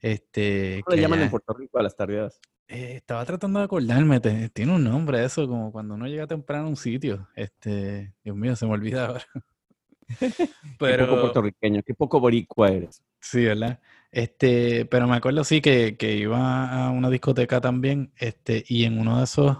[0.00, 2.40] Este, ¿Cómo le llaman allá- en Puerto Rico a las tardeadas?
[2.68, 6.66] Eh, estaba tratando de acordarme, te- tiene un nombre eso, como cuando uno llega temprano
[6.66, 7.28] a un sitio.
[7.36, 9.24] Este, Dios mío, se me olvida ahora.
[10.84, 13.02] Qué poco Pero, puertorriqueño, qué poco boricua eres.
[13.20, 13.80] sí, ¿verdad?
[14.10, 18.98] Este, pero me acuerdo sí que, que iba a una discoteca también, este, y en
[18.98, 19.56] uno de esos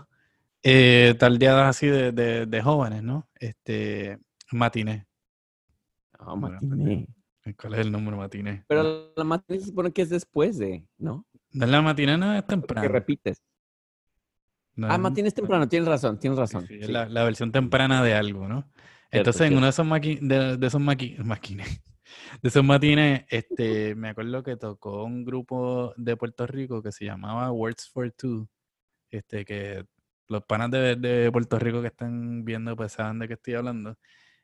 [0.63, 3.29] eh, tardeadas así de, de, de jóvenes, ¿no?
[3.41, 4.19] Este,
[4.53, 5.07] matiné.
[6.19, 7.07] Ah, Bueno, matiné.
[7.59, 8.65] ¿Cuál es el número matiné?
[8.69, 11.27] Pero la matiné se supone que es después de, ¿no?
[11.55, 12.89] No, La matiné no es Que temprano.
[12.89, 13.43] repites.
[14.75, 16.67] No Ah, matiné es temprano, tienes razón, tienes razón.
[16.67, 18.71] sí, la, la versión temprana de algo, ¿no?
[19.11, 19.57] Entonces, en cierto.
[19.59, 21.83] uno de esos, maqui- de, de esos maqui- maquines,
[22.43, 27.05] de esos matines, este, me acuerdo que tocó un grupo de Puerto Rico que se
[27.05, 28.49] llamaba Words for Two,
[29.11, 29.85] este, que
[30.29, 33.99] los panas de, de Puerto Rico que están viendo, pues saben de qué estoy hablando.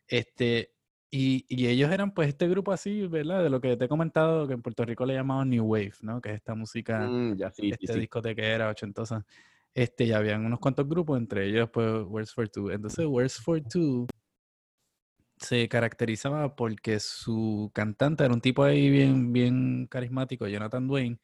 [0.06, 0.74] Este,
[1.10, 3.42] y, y ellos eran pues este grupo así, ¿verdad?
[3.42, 6.20] De lo que te he comentado, que en Puerto Rico le llamaban New Wave, ¿no?
[6.20, 8.00] Que es esta música Mm, ya, sí, este sí.
[8.00, 9.24] discotequera ochentosa.
[9.72, 12.70] Este, y habían unos cuantos grupos, entre ellos, pues, Words for Two.
[12.70, 14.06] Entonces, Words for Two
[15.38, 21.18] se caracterizaba porque su cantante era un tipo ahí bien, bien carismático, Jonathan Dwayne,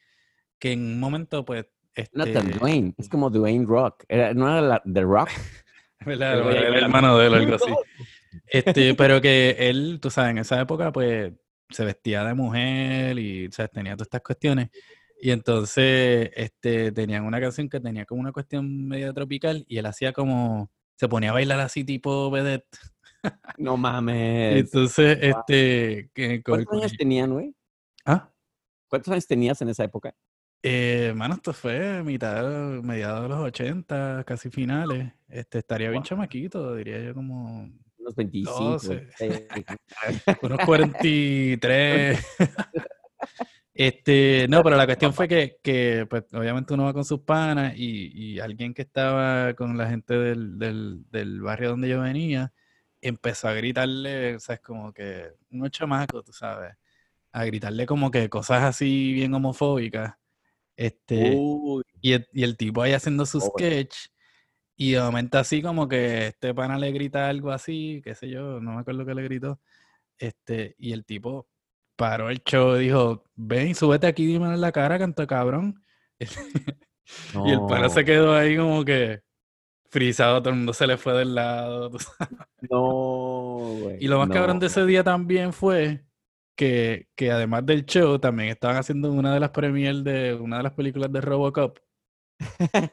[0.59, 1.67] que en un momento, pues,
[2.13, 4.05] Jonathan este, Dwayne, es como Dwayne Rock.
[4.09, 5.29] Era, ¿No era la, The Rock?
[6.07, 6.53] ¿verdad?
[6.53, 7.71] Ya- el hermano de él, algo así.
[8.47, 11.33] Este, pero que él, tú sabes, en esa época, pues,
[11.71, 13.71] se vestía de mujer y, ¿sabes?
[13.73, 14.71] Tenía todas estas cuestiones.
[15.21, 19.87] Y entonces, este, tenían una canción que tenía como una cuestión media tropical y él
[19.87, 22.67] hacía como, se ponía a bailar así tipo vedette.
[23.59, 24.57] No mames.
[24.67, 27.55] entonces, este, que, ¿Cuántos con- años tenían, güey?
[28.05, 28.31] ¿Ah?
[28.89, 30.15] ¿Cuántos años tenías en esa época?
[30.63, 32.45] Eh, mano, esto fue mitad,
[32.83, 35.13] mediados de los 80, casi finales.
[35.29, 36.09] Este, estaría bien Wow.
[36.09, 37.71] chamaquito, diría yo como
[38.05, 38.61] Unos 25.
[38.61, 39.09] 12.
[39.19, 40.23] 26.
[40.43, 42.27] unos 43.
[43.77, 47.75] Este, no, pero la cuestión fue que, que, pues, obviamente uno va con sus panas
[47.77, 52.53] y, y alguien que estaba con la gente del, del, del barrio donde yo venía
[53.01, 54.61] empezó a gritarle, ¿sabes?
[54.61, 56.75] Como que unos chamacos, tú sabes,
[57.33, 60.15] a gritarle como que cosas así bien homofóbicas.
[60.77, 61.37] Este,
[62.01, 64.09] y el, y el tipo ahí haciendo su sketch
[64.77, 68.61] y de momento así como que este pana le grita algo así, qué sé yo,
[68.61, 69.61] no me acuerdo qué le gritó.
[70.19, 71.49] Este, y el tipo
[71.97, 75.83] paró el show y dijo, ven, súbete aquí, dime en la cara, canto cabrón.
[77.45, 79.23] Y el pana se quedó ahí como que
[79.91, 81.91] frisado, todo el mundo se le fue del lado.
[82.71, 83.99] No, güey.
[84.01, 84.35] Y lo más no.
[84.35, 86.03] cabrón de ese día también fue
[86.57, 90.63] que, que además del show, también estaban haciendo una de las premiers de una de
[90.63, 91.79] las películas de Robocop.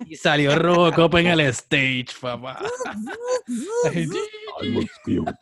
[0.07, 2.59] Y salió Robocop en el stage, papá.
[4.61, 5.33] I'm skilled.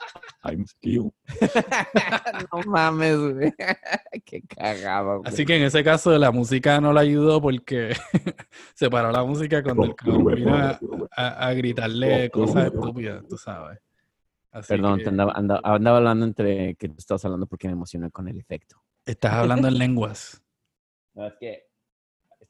[0.44, 1.12] I'm skilled.
[2.52, 3.54] no mames, güey.
[4.26, 5.32] Qué cagado, güey.
[5.34, 7.94] Así que en ese caso la música no le ayudó porque
[8.74, 10.80] se paró la música cuando el cabrón vino a,
[11.16, 13.80] a- a gritarle cosas estúpidas, tú sabes.
[14.52, 17.74] Así Perdón, que te andaba, andaba, andaba hablando entre que tú estabas hablando porque me
[17.74, 18.82] emocioné con el efecto.
[19.06, 20.42] estás hablando en lenguas.
[21.14, 21.69] No, es que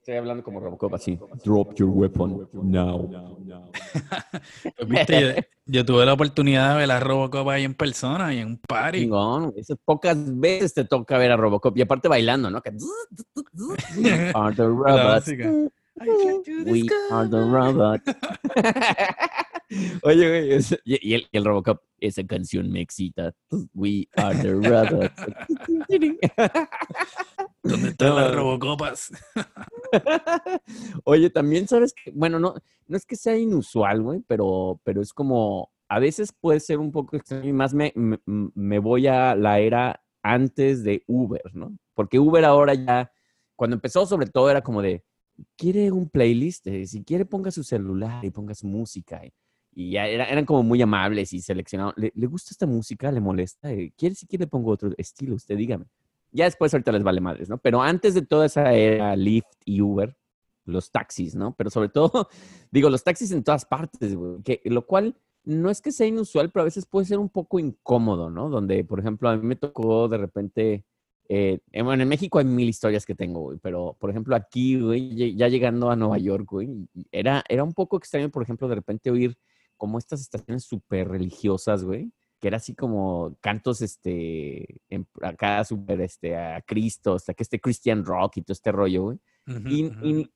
[0.09, 1.19] estoy hablando como Robocop así.
[1.43, 3.09] Drop your weapon now.
[4.77, 5.27] Pues, viste, yo,
[5.65, 9.09] yo tuve la oportunidad de ver a Robocop ahí en persona y en un party.
[9.55, 11.75] Esas pocas veces te toca ver a Robocop.
[11.77, 12.61] Y aparte bailando, ¿no?
[12.61, 12.71] Que-
[13.97, 15.27] We are the robots.
[16.65, 18.03] We are the robots.
[20.03, 20.53] Oye, güey.
[20.53, 23.33] es- y, y el, y el Robocop, esa canción me excita.
[23.73, 25.13] We are the robots.
[27.63, 28.33] ¿Dónde están las.
[28.35, 29.11] Robocopas?
[31.03, 32.55] Oye, también sabes que, bueno, no,
[32.87, 36.91] no es que sea inusual, güey, pero, pero es como, a veces puede ser un
[36.91, 41.77] poco extraño y más me, me, me voy a la era antes de Uber, ¿no?
[41.93, 43.11] Porque Uber ahora ya,
[43.55, 45.03] cuando empezó sobre todo era como de,
[45.57, 49.25] quiere un playlist, Eh, si quiere ponga su celular y ponga su música.
[49.25, 49.33] Y,
[49.73, 51.93] y ya era- eran como muy amables y seleccionados.
[51.97, 53.11] ¿Le, le gusta esta música?
[53.11, 53.71] ¿Le molesta?
[53.71, 55.35] Eh, ¿Quiere si quiere pongo otro estilo?
[55.35, 55.85] Usted dígame.
[56.31, 57.57] Ya después ahorita les vale madres, ¿no?
[57.57, 60.15] Pero antes de toda esa era Lyft y Uber,
[60.65, 61.55] los taxis, ¿no?
[61.55, 62.29] Pero sobre todo,
[62.71, 66.51] digo, los taxis en todas partes, güey, que, lo cual no es que sea inusual,
[66.51, 68.49] pero a veces puede ser un poco incómodo, ¿no?
[68.49, 70.85] Donde, por ejemplo, a mí me tocó de repente,
[71.27, 75.35] eh, bueno, en México hay mil historias que tengo, güey, pero, por ejemplo, aquí, güey,
[75.35, 76.69] ya llegando a Nueva York, güey,
[77.11, 79.35] era, era un poco extraño, por ejemplo, de repente oír
[79.79, 86.01] como estas estaciones súper religiosas, güey, que era así como cantos, este, en- acá súper,
[86.01, 89.17] este, a Cristo, hasta que este Christian rock y todo este rollo, güey.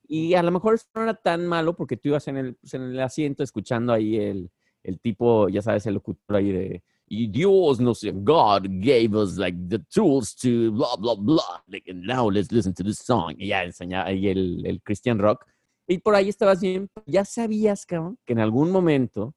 [0.08, 2.74] Y a lo mejor eso no era tan malo porque tú ibas en el, pues,
[2.74, 4.50] en el asiento escuchando ahí el,
[4.82, 9.38] el tipo, ya sabes, el locutor ahí de, y Dios no sé, God gave us
[9.38, 11.62] like the tools to blah, blah, blah.
[11.68, 13.36] Like, and now let's listen to this song.
[13.38, 15.46] Y ya enseñaba ahí el, el Christian rock.
[15.88, 19.36] Y por ahí estabas bien, ya sabías, cabrón, que en algún momento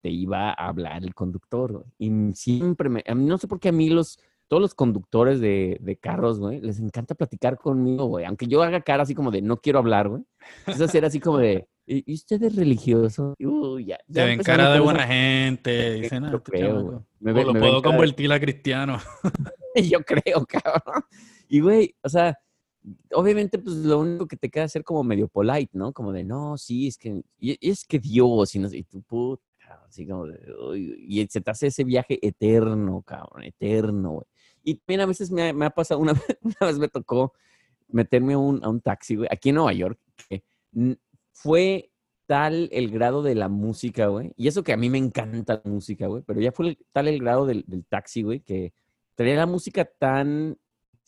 [0.00, 1.84] te iba a hablar el conductor, güey.
[1.98, 5.96] Y siempre me, no sé por qué a mí los, todos los conductores de, de
[5.96, 8.24] carros, güey, les encanta platicar conmigo, güey.
[8.24, 10.22] Aunque yo haga cara así como de no quiero hablar, güey.
[10.66, 13.34] Es hacer así como de, ¿y usted es religioso?
[13.36, 15.94] Y, uy, ya, Te ya ven cara de buena gente.
[16.00, 16.98] Dicen, ah, Yo este creo, güey.
[17.18, 18.98] Me O lo me puedo de- convertir a cristiano.
[19.74, 21.02] Yo creo, cabrón.
[21.48, 22.38] Y, güey, o sea,
[23.12, 25.92] obviamente, pues lo único que te queda es ser como medio polite, ¿no?
[25.92, 29.42] Como de, no, sí, es que, y, es que Dios, y, no, y tu puta,
[29.86, 30.38] así como de,
[30.98, 34.26] y se te hace ese viaje eterno, cabrón, eterno, güey.
[34.62, 36.12] Y también a veces me ha, me ha pasado, una,
[36.42, 37.32] una vez me tocó
[37.88, 40.42] meterme a un, a un taxi, güey, aquí en Nueva York, que
[41.32, 41.90] fue
[42.26, 45.70] tal el grado de la música, güey, y eso que a mí me encanta la
[45.70, 48.74] música, güey, pero ya fue el- tal el grado del, del taxi, güey, que
[49.14, 50.58] traía la música tan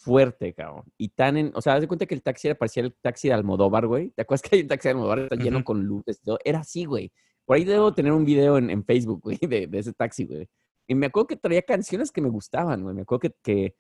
[0.01, 0.85] fuerte, cabrón.
[0.97, 3.29] Y tan en, o sea, haz de cuenta que el taxi era parecía el taxi
[3.29, 4.11] de Almodóvar, güey.
[4.11, 5.65] ¿Te acuerdas que hay un taxi de Almodóvar está lleno Ujú.
[5.65, 6.39] con luces y todo?
[6.45, 7.13] Era así, güey.
[7.45, 10.49] Por ahí debo tener un video en, en Facebook, güey, de, de ese taxi, güey.
[10.89, 12.95] Y me acuerdo que traía canciones que me gustaban, güey.
[12.95, 13.77] Me acuerdo que, que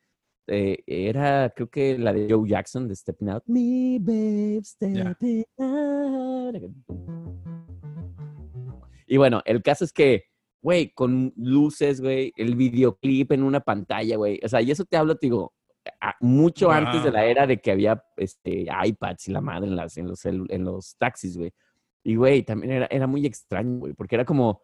[0.46, 3.44] eh, era, creo que la de Joe Jackson, de Stepping Out.
[3.46, 6.54] Me, babe, stepping out.
[9.06, 10.24] Y bueno, el caso es que,
[10.62, 14.38] güey, con luces, güey, el videoclip en una pantalla, güey.
[14.44, 15.52] O sea, y eso te hablo, te digo,
[16.20, 19.96] mucho antes de la era de que había este, iPads y la madre en, las,
[19.96, 21.52] en, los, en los taxis, güey.
[22.02, 24.62] Y, güey, también era, era muy extraño, güey, porque era como,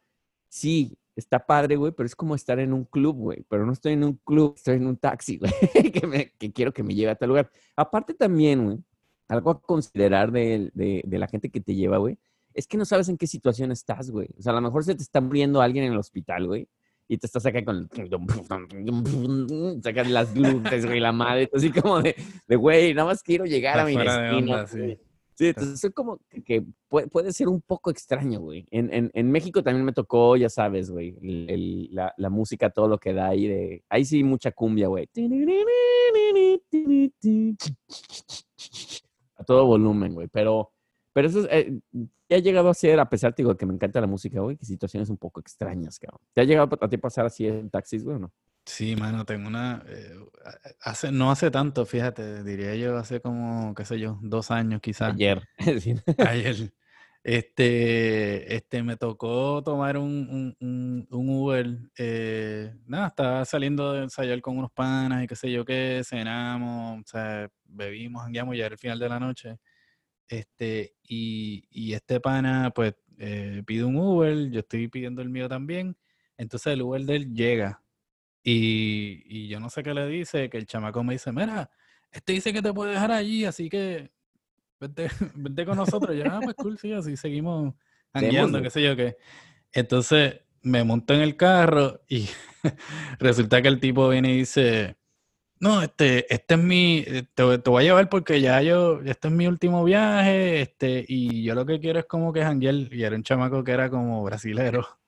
[0.49, 3.45] sí, está padre, güey, pero es como estar en un club, güey.
[3.49, 5.53] Pero no estoy en un club, estoy en un taxi, güey,
[5.93, 7.51] que, me- que quiero que me lleve a tal lugar.
[7.77, 8.79] Aparte también, güey,
[9.29, 12.19] algo a considerar de, de, de la gente que te lleva, güey,
[12.55, 14.29] es que no sabes en qué situación estás, güey.
[14.39, 16.69] O sea, a lo mejor se te está muriendo alguien en el hospital, güey.
[17.09, 17.89] Y te estás acá con.
[19.83, 21.49] Sacas las luces, güey, la madre.
[21.55, 22.17] Así como de,
[22.49, 24.53] de, güey, nada más quiero llegar Está a mi destino.
[24.55, 24.99] onda, sí.
[25.39, 28.67] Sí, entonces es como que, puede, puede ser un poco extraño, güey.
[28.71, 32.71] En, en, en México también me tocó, ya sabes, güey, el- el- la, la música,
[32.71, 33.85] todo lo que da ahí de...
[33.91, 35.07] Ahí sí, mucha cumbia, güey.
[39.37, 40.29] A todo volumen, güey.
[40.29, 40.73] Pero,
[41.13, 41.79] pero eso es, eh,
[42.35, 45.09] ha llegado a ser, a pesar, digo, que me encanta la música, güey, que situaciones
[45.11, 46.21] un poco extrañas, cabrón.
[46.33, 48.33] ¿Te ha llegado a ti pasar así en taxis, güey, o no?
[48.65, 49.85] Sí, mano, tengo una...
[49.87, 50.13] eh,
[50.81, 55.15] hace, no hace tanto, fíjate, diría yo, hace como, qué sé yo, dos años quizás.
[55.15, 55.43] Ayer.
[56.19, 56.73] Ayer.
[57.23, 61.67] Este, este, me tocó tomar un, un, un- un Uber.
[61.99, 67.01] eh, nada, estaba saliendo de ensayar con unos panas y qué sé yo qué, cenamos,
[67.01, 69.57] o sea, bebimos, jangueamos, ya era el final de la noche.
[70.29, 75.49] Este, y, y este pana, pues, eh, pide un Uber, yo estoy pidiendo el mío
[75.49, 75.97] también.
[76.37, 77.83] Entonces el Uber de él llega
[78.43, 81.71] y, y yo no sé qué le dice, que el chamaco me dice, mira,
[82.11, 84.11] este dice que te puede dejar allí, así que
[84.79, 86.17] vente, vente con nosotros.
[86.17, 87.75] Yo, ah, pues cool, sí, así seguimos
[88.15, 88.63] Démosle.
[88.63, 89.17] qué sé yo qué.
[89.73, 92.29] Entonces me monto en el carro y
[93.19, 94.97] resulta que el tipo viene y dice,
[95.61, 99.29] no, este, este es mi, eh, te, te voy a llevar porque ya yo, este
[99.29, 103.03] es mi último viaje, este, y yo lo que quiero es como que janguear, y
[103.03, 104.87] era un chamaco que era como brasilero.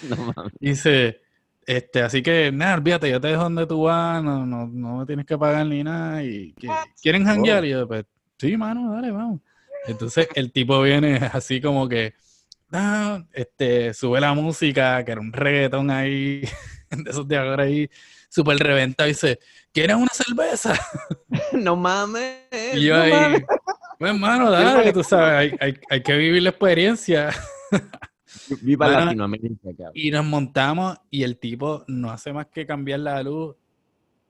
[0.00, 0.52] No mames.
[0.60, 1.20] Dice,
[1.66, 5.06] este, así que nada, olvídate, yo te dejo donde tú vas, no, no, no me
[5.06, 6.22] tienes que pagar ni nada.
[6.22, 6.68] Y que-
[7.00, 7.64] ¿quieren janguear?
[7.64, 8.04] Y yo, pues,
[8.38, 9.40] sí, mano, dale, vamos.
[9.86, 12.14] Entonces el tipo viene así como que,
[12.72, 16.42] ah, este, sube la música, que era un reggaetón ahí,
[16.90, 17.88] de esos de ahora ahí,
[18.34, 19.38] súper reventado, y dice,
[19.72, 20.74] ¿quieres una cerveza?
[21.52, 22.46] No mames.
[22.74, 23.44] Y yo no ahí, mames.
[23.98, 27.30] pues, mano, dale, tú sabes, hay, hay, hay que vivir la experiencia.
[28.60, 29.92] Viva Mano, Latinoamérica, cabrón.
[29.94, 33.54] Y nos montamos y el tipo no hace más que cambiar la luz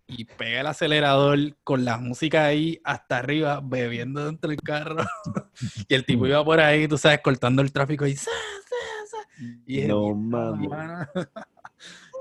[0.06, 4.96] y pega el acelerador con la música ahí hasta arriba, bebiendo dentro del carro.
[5.88, 8.14] y el tipo iba por ahí, tú sabes, cortando el tráfico y...
[8.14, 9.42] "Sa, sa, sa".
[9.42, 11.28] Y dije, No "Mierda, mames.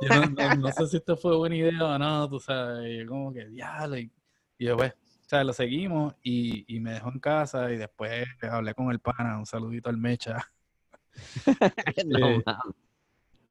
[0.09, 0.35] Mano".
[0.37, 2.89] Yo no, no- no sé si esto fue buena idea o no, tú sabes.
[2.91, 3.97] Y yo como que, diablo.
[3.97, 4.11] Y,
[4.57, 8.25] y yo, pues, o sea, lo seguimos y, y me dejó en casa y después
[8.41, 10.37] hablé con el pana, un saludito al Mecha.
[12.07, 12.43] No Eh.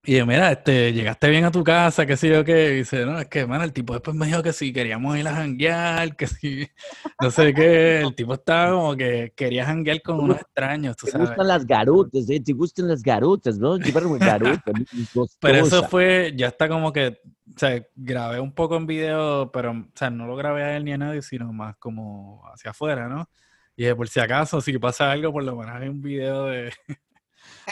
[0.04, 2.72] Y yo, mira, este, llegaste bien a tu casa, qué sé yo qué.
[2.72, 5.28] Y dice, no, es que, mano, el tipo después me dijo que si queríamos ir
[5.28, 6.68] a janguear, que si,
[7.20, 8.00] no sé qué.
[8.00, 11.28] El tipo estaba como que quería janguear con unos extraños, tú Te sabes.
[11.28, 12.40] gustan las garotas, ¿eh?
[12.40, 13.78] Te gustan las garotas, ¿no?
[13.78, 14.74] Garotas.
[15.40, 17.20] Pero eso fue, ya está como que,
[17.54, 20.84] o sea, grabé un poco en video, pero, o sea, no lo grabé a él
[20.84, 23.28] ni a nadie, sino más como hacia afuera, ¿no?
[23.76, 26.72] Y dije, por si acaso, si pasa algo, por lo menos hay un video de,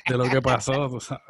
[0.09, 1.25] de lo que pasó, tú sabes.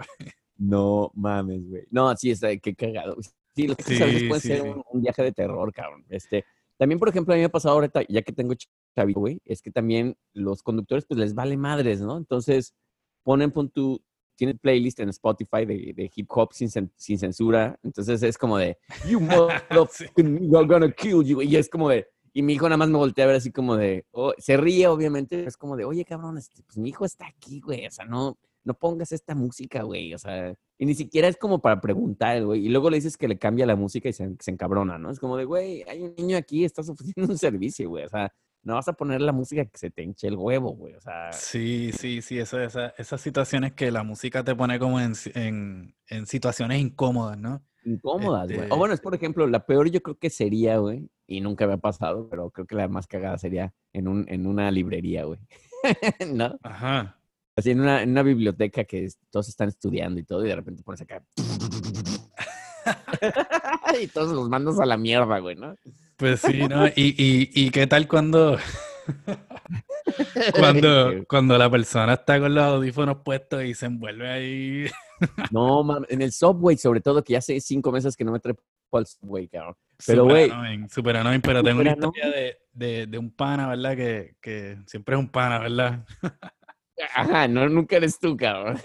[0.60, 1.84] No mames, güey.
[1.90, 3.16] No, sí, está, qué cagado.
[3.56, 4.68] Sí, los veces Sí, pueden sí, ser sí.
[4.68, 6.04] un, un viaje de terror, cabrón.
[6.10, 6.44] Este,
[6.76, 8.54] también, por ejemplo, a mí me ha pasado ahorita, ya que tengo
[8.94, 12.18] chavito, güey, es que también los conductores, pues les vale madres, ¿no?
[12.18, 12.74] Entonces,
[13.22, 14.02] ponen, pon tu,
[14.36, 17.78] tienen playlist en Spotify de, de hip hop sin, sin censura.
[17.82, 18.76] Entonces es como de,
[19.08, 21.40] you motherfucking, I'm gonna kill you.
[21.40, 23.76] Y es como de, y mi hijo nada más me voltea a ver así como
[23.76, 27.26] de, oh, se ríe, obviamente, es como de, oye, cabrón, este, pues mi hijo está
[27.26, 31.28] aquí, güey, o sea, no, no pongas esta música, güey, o sea, y ni siquiera
[31.28, 34.12] es como para preguntar, güey, y luego le dices que le cambia la música y
[34.12, 35.10] se, se encabrona, ¿no?
[35.10, 38.32] Es como de, güey, hay un niño aquí, estás ofreciendo un servicio, güey, o sea,
[38.62, 41.32] no vas a poner la música que se te hinche el huevo, güey, o sea,
[41.32, 45.94] Sí, sí, sí, eso, esa- esas situaciones que la música te pone como en, en,
[46.08, 47.62] en situaciones incómodas, ¿no?
[47.82, 48.60] incómodas, güey.
[48.60, 51.66] Este- O bueno, es por ejemplo, la peor yo creo que sería, güey, y nunca
[51.66, 55.24] me ha pasado, pero creo que la más cagada sería en, un, en una librería,
[55.24, 55.40] güey.
[56.34, 56.58] ¿No?
[56.62, 57.18] Ajá.
[57.60, 60.56] Así en una, en una biblioteca que es- todos están estudiando y todo, y de
[60.56, 61.22] repente pones acá.
[64.02, 65.74] y todos los mandas a la mierda, güey, ¿no?
[66.16, 66.86] Pues sí, ¿no?
[66.88, 68.56] Y, y, y qué tal cuando,
[70.54, 74.86] cuando, cuando la persona está con los audífonos puestos y se envuelve ahí.
[75.50, 78.40] No, mames, en el subway, sobre todo, que ya hace cinco meses que no me
[78.40, 79.74] trepo al subway, cabrón.
[80.06, 80.50] Pero, Super güey.
[80.50, 83.94] annoying, super annoying, pero tengo una historia de, de, de un pana, ¿verdad?
[83.96, 86.06] Que, que siempre es un pana, ¿verdad?
[87.14, 88.78] Ajá, no, nunca eres tú, cabrón.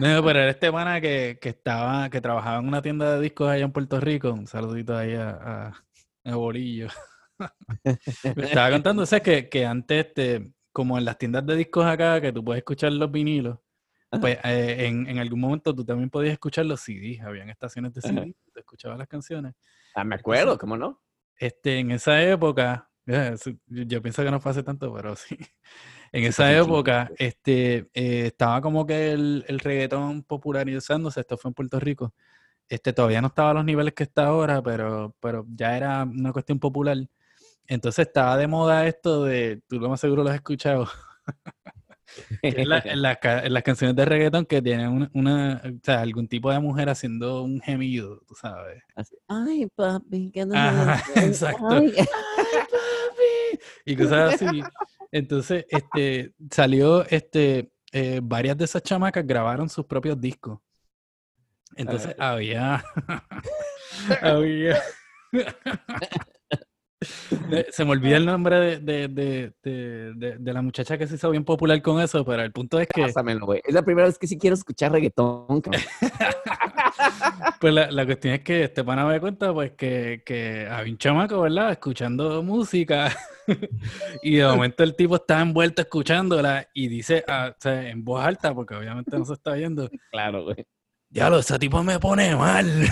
[0.00, 3.48] No, pero era este pana que, que estaba, que trabajaba en una tienda de discos
[3.48, 4.32] allá en Puerto Rico.
[4.32, 5.84] Un saludito ahí a, a,
[6.30, 6.88] a Bolillo.
[8.36, 9.22] Me estaba contando, ¿sabes?
[9.22, 12.92] Que, que antes, este, como en las tiendas de discos acá, que tú puedes escuchar
[12.92, 13.58] los vinilos,
[14.20, 17.20] pues eh, en, en algún momento tú también podías escuchar los CDs.
[17.20, 18.00] Habían estaciones de.
[18.00, 19.54] CD, tú escuchabas las canciones.
[19.94, 21.02] Ah, me acuerdo, ¿cómo no?
[21.36, 25.36] Este, en esa época, yo yo pienso que no fue hace tanto, pero sí.
[26.12, 27.20] En esa época, pues.
[27.20, 32.14] este, eh, estaba como que el, el reggaetón popularizándose, esto fue en Puerto Rico.
[32.68, 36.32] Este, todavía no estaba a los niveles que está ahora, pero, pero ya era una
[36.32, 36.98] cuestión popular.
[37.66, 40.88] Entonces estaba de moda esto de, tú lo más seguro lo has escuchado,
[42.42, 46.00] la- en, las ca- en las canciones de reggaetón que tienen una, una- o sea,
[46.00, 48.82] algún tipo de mujer haciendo un gemido, tú sabes.
[48.94, 51.68] Así, Ay, papi, que no Ajá, exacto.
[51.68, 51.92] Ay.
[51.96, 53.60] ¡Ay, papi!
[53.84, 54.62] Y cosas así.
[55.10, 60.58] Entonces, este, salió, este, eh, varias de esas chamacas grabaron sus propios discos.
[61.76, 62.84] Entonces había,
[64.22, 64.82] Había-
[67.70, 71.14] Se me olvida el nombre de, de, de, de, de- de la muchacha que se
[71.14, 73.60] hizo bien popular con eso, pero el punto es que Pásamelo, güey.
[73.64, 75.62] Es la primera vez que sí quiero escuchar reggaetón,
[77.60, 80.92] pues la, la cuestión es que este pana me da cuenta pues que, que había
[80.92, 81.70] un chamaco, ¿verdad?
[81.72, 83.16] Escuchando música
[84.22, 88.24] y de momento el tipo está envuelto escuchándola y dice ah, o sea, en voz
[88.24, 90.66] alta, porque obviamente no se está viendo, Claro, güey.
[91.08, 92.66] diablo, ese tipo me pone mal.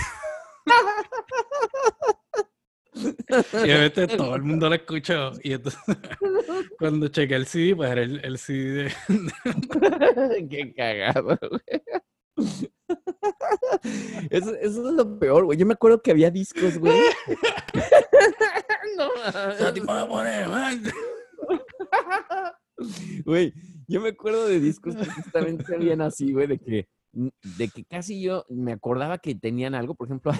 [2.96, 5.32] Y obviamente todo el mundo lo escuchó.
[5.42, 5.80] Y entonces,
[6.78, 10.48] cuando chequé el CD, pues era el, el CD de...
[10.50, 11.82] Qué cagado, güey.
[14.30, 15.58] Eso, eso es lo peor, güey.
[15.58, 17.00] Yo me acuerdo que había discos, güey.
[18.96, 19.10] no,
[20.48, 20.82] mal.
[23.24, 23.54] Güey,
[23.88, 28.20] yo me acuerdo de discos que justamente habían así, güey, de que, de que casi
[28.20, 30.32] yo me acordaba que tenían algo, por ejemplo,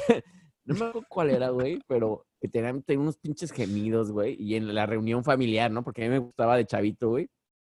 [0.66, 4.56] no me acuerdo cuál era, güey, pero que tenían, tenían unos pinches gemidos, güey, y
[4.56, 5.82] en la reunión familiar, ¿no?
[5.82, 7.28] Porque a mí me gustaba de chavito, güey.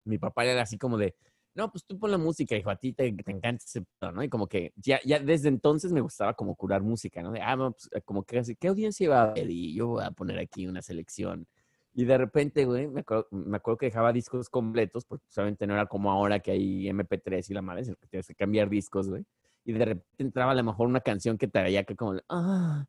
[0.06, 1.16] Mi papá era así como de,
[1.54, 4.24] no, pues tú pon la música, hijo, a ti te, te encanta ese pedo, ¿no?
[4.24, 7.32] Y como que ya, ya desde entonces me gustaba como curar música, ¿no?
[7.32, 9.50] De, ah, no, pues, como que ¿qué audiencia va a ver?
[9.50, 11.48] Y yo voy a poner aquí una selección.
[11.94, 15.74] Y de repente, güey, me acuerdo, me acuerdo que dejaba discos completos, porque solamente no
[15.74, 19.10] era como ahora que hay MP3 y la madre, sino que tienes que cambiar discos,
[19.10, 19.26] güey.
[19.64, 22.86] Y de repente entraba a lo mejor una canción que traía que como, ah,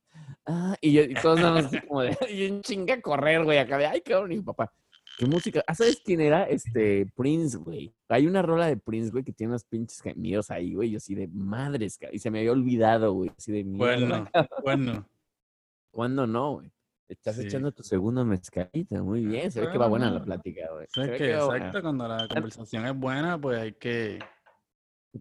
[0.47, 3.59] ah, y, yo, y todos nada más como de, y un chinga a correr, güey,
[3.59, 4.73] acá de, ay, cabrón, y mi papá,
[5.19, 5.63] ¿qué música?
[5.67, 6.45] Ah, ¿sabes quién era?
[6.45, 7.95] Este, Prince, güey.
[8.09, 11.15] Hay una rola de Prince, güey, que tiene unos pinches gemidos ahí, güey, yo así
[11.15, 14.31] de madres, cabrón, y se me había olvidado, güey, así de mierda.
[14.33, 15.09] Bueno, bueno.
[15.91, 16.73] ¿Cuándo no, güey?
[17.07, 17.43] Estás Sí.
[17.43, 20.87] echando tu segundo mezcalita, muy bien, se ve que va buena la Ah, plática, güey.
[21.19, 21.57] Que buena.
[21.57, 24.19] Exacto, cuando la conversación es buena, pues hay que...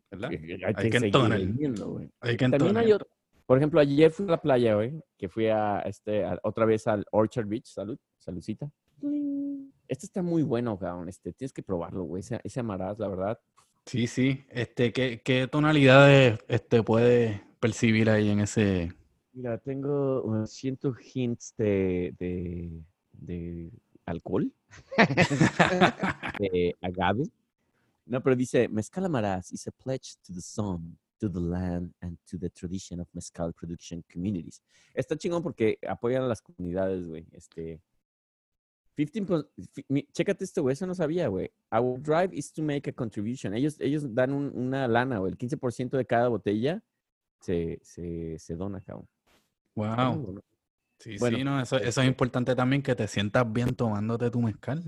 [0.09, 0.29] ¿Verdad?
[0.29, 1.39] Hay que, entonar.
[2.21, 2.97] Hay que.
[3.45, 6.87] Por ejemplo, ayer fui a la playa, güey, que fui a este, a- otra vez
[6.87, 7.65] al Orchard Beach.
[7.65, 8.71] Salud, saludcita.
[9.87, 11.09] Este está muy bueno, cabrón.
[11.09, 12.21] Este, tienes que probarlo, güey.
[12.21, 13.39] Ese, ese amarás, la verdad.
[13.85, 14.45] Sí, sí.
[14.49, 18.93] Este, ¿qué, qué tonalidades este, puedes percibir ahí en ese...
[19.33, 20.79] Mira, tengo unos 100
[21.13, 22.69] hints de, de,
[23.13, 23.71] de
[24.05, 24.51] alcohol,
[26.39, 27.23] de agave.
[28.11, 32.17] No, pero dice, Mezcal Amarás is a pledge to the sun, to the land, and
[32.29, 34.61] to the tradition of mezcal production communities.
[34.93, 37.25] Está chingón porque apoyan a las comunidades, güey.
[37.31, 37.79] Este,
[38.97, 41.49] 15, pos- fi- mi- chécate esto, güey, eso no sabía, güey.
[41.71, 43.53] Our drive is to make a contribution.
[43.53, 45.31] Ellos, ellos dan un- una lana, güey.
[45.31, 46.83] El 15% de cada botella
[47.39, 49.07] se, se, se dona, cabrón.
[49.75, 50.41] Wow.
[50.99, 54.29] Sí, Bueno, sí, no, eso, eso este- es importante también, que te sientas bien tomándote
[54.29, 54.83] tu mezcal.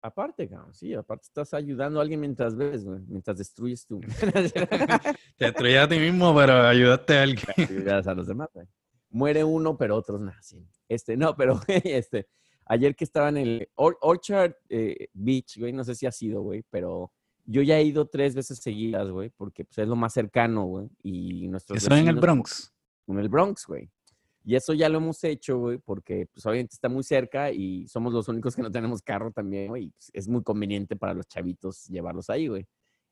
[0.00, 4.00] Aparte, cabrón, sí, aparte estás ayudando a alguien mientras ves, güey, mientras destruyes tú.
[5.36, 7.46] Te destruyes a ti mismo, pero ayudaste a alguien.
[7.56, 8.66] Ayudas a los demás, güey.
[9.10, 10.68] Muere uno, pero otros nacen.
[10.88, 12.28] Este, no, pero, güey, este,
[12.66, 16.42] ayer que estaba en el Or- Orchard eh, Beach, güey, no sé si ha sido,
[16.42, 17.12] güey, pero
[17.44, 20.88] yo ya he ido tres veces seguidas, güey, porque pues, es lo más cercano, güey,
[21.02, 22.74] y nuestros Eso es en el vecinos- Bronx.
[23.08, 23.90] en el Bronx, güey.
[24.48, 28.14] Y eso ya lo hemos hecho, güey, porque pues obviamente está muy cerca y somos
[28.14, 29.90] los únicos que no tenemos carro también, güey.
[29.90, 32.66] pues, es muy conveniente para los chavitos llevarlos ahí, güey.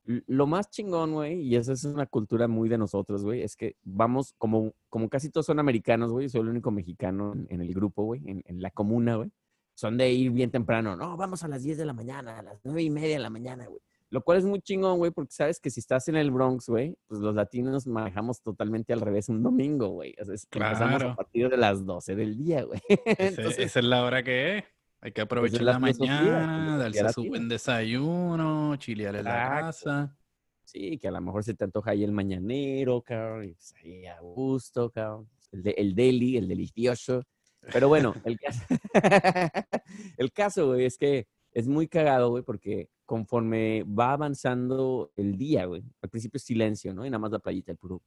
[0.05, 3.77] Lo más chingón, güey, y esa es una cultura muy de nosotros, güey, es que
[3.83, 7.75] vamos, como, como casi todos son americanos, güey, soy el único mexicano en, en el
[7.75, 9.31] grupo, güey, en, en la comuna, güey.
[9.75, 12.61] Son de ir bien temprano, no, vamos a las 10 de la mañana, a las
[12.65, 13.83] 9 y media de la mañana, güey.
[14.11, 16.97] Lo cual es muy chingón, güey, porque sabes que si estás en el Bronx, güey,
[17.09, 20.15] pues los latinos manejamos totalmente al revés un domingo, güey.
[20.21, 21.11] O sea, es- empezamos Claro.
[21.13, 22.81] a partir de las 12 del día, güey.
[23.51, 24.65] Entonces, esa es la hora que es.
[25.01, 30.17] Hay que aprovechar la la, filosofía, mañana, darse su buen desayuno, chilear en la casa.
[30.65, 34.07] sí, que a lo mejor se te antoja ahí el mañanero, cabrón, y pues ahí
[34.07, 35.29] a gusto, cabrón.
[35.53, 37.23] El, de- el deli, el delicioso.
[37.73, 38.63] Pero bueno, el caso,
[40.17, 45.65] el caso, güey, es que es muy cagado, güey, porque conforme va avanzando el día,
[45.65, 47.07] güey, al principio es silencio, ¿no?
[47.07, 48.03] Y nada más la playita, el puro...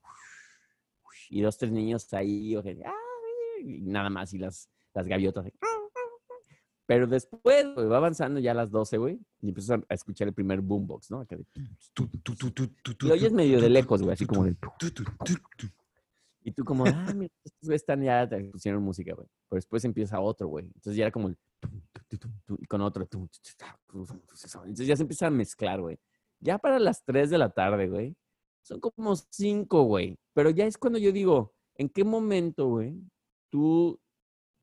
[1.31, 2.93] Y dos, tres niños ahí, "Ah",
[3.63, 5.45] y nada más, y las, las gaviotas.
[6.85, 10.33] Pero después, güey, va avanzando ya a las 12, güey, y empiezas a escuchar el
[10.33, 11.23] primer boombox, ¿no?
[13.07, 14.55] Y oyes medio de lejos, güey, así como de...
[16.41, 19.27] Y tú como, ah, mira, estos güeyes están ya, te pusieron música, güey.
[19.49, 20.65] Pero después empieza otro, güey.
[20.65, 21.37] Entonces ya era como el...
[22.57, 23.03] Y con otro...
[23.03, 25.99] Entonces ya se empieza a mezclar, güey.
[26.39, 28.15] Ya para las 3 de la tarde, güey.
[28.63, 30.17] Son como 5, güey.
[30.33, 32.95] Pero ya es cuando yo digo, ¿en qué momento, güey?
[33.49, 33.99] Tú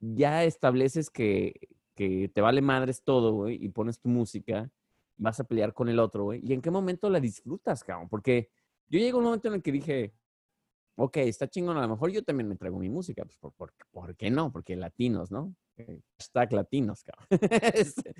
[0.01, 1.55] ya estableces que,
[1.95, 4.71] que te vale madres todo, güey, y pones tu música,
[5.17, 6.41] vas a pelear con el otro, güey.
[6.45, 8.09] ¿Y en qué momento la disfrutas, cabrón?
[8.09, 8.51] Porque
[8.89, 10.15] yo llego a un momento en el que dije,
[10.97, 13.73] ok, está chingón, a lo mejor yo también me traigo mi música, pues, ¿por, por,
[13.91, 14.53] por qué no?
[14.53, 15.55] Porque latinos, ¿no?
[15.77, 17.27] Eh, Hashtag latinos, cabrón.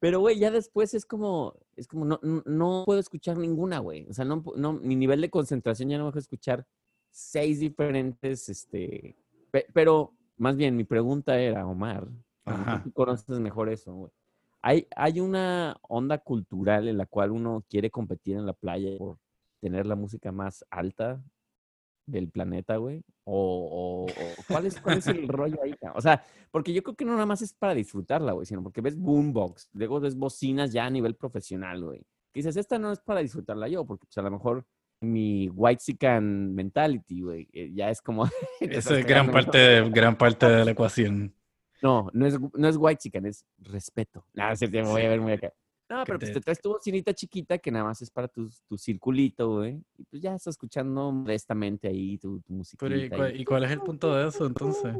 [0.00, 4.06] Pero, güey, ya después es como, es como, no, no, puedo escuchar ninguna, güey.
[4.08, 6.66] O sea, no, no, mi nivel de concentración ya no me deja escuchar
[7.10, 9.16] seis diferentes, este,
[9.50, 12.06] pe- pero más bien mi pregunta era, Omar,
[12.44, 12.82] Ajá.
[12.82, 14.12] tú conoces mejor eso, güey.
[14.60, 19.18] Hay, hay una onda cultural en la cual uno quiere competir en la playa por
[19.60, 21.22] tener la música más alta
[22.06, 23.02] del planeta, güey?
[23.24, 25.74] O, o- o ¿cuál, es, ¿cuál es el rollo ahí?
[25.94, 28.80] O sea, porque yo creo que no nada más es para disfrutarla, güey, sino porque
[28.80, 32.00] ves boombox, luego ves bocinas ya a nivel profesional, güey.
[32.32, 34.66] Que dices, esta no es para disfrutarla yo, porque pues a lo mejor
[35.00, 35.82] mi white
[36.20, 38.24] mentality, güey, eh, ya es como...
[38.60, 41.34] Esa es gran parte, de, gran parte de la ecuación.
[41.82, 44.26] No, no es, no es white es respeto.
[44.32, 45.52] Nada, se te voy a ver muy acá.
[45.88, 48.48] No, pero pues te- te traes tu bocinita chiquita que nada más es para tu,
[48.68, 49.80] tu circulito, güey.
[49.98, 52.62] Y pues ya estás escuchando modestamente ahí tu, tu.
[52.78, 54.94] Pero, ¿y, cuál, y cuál es el punto de eso entonces?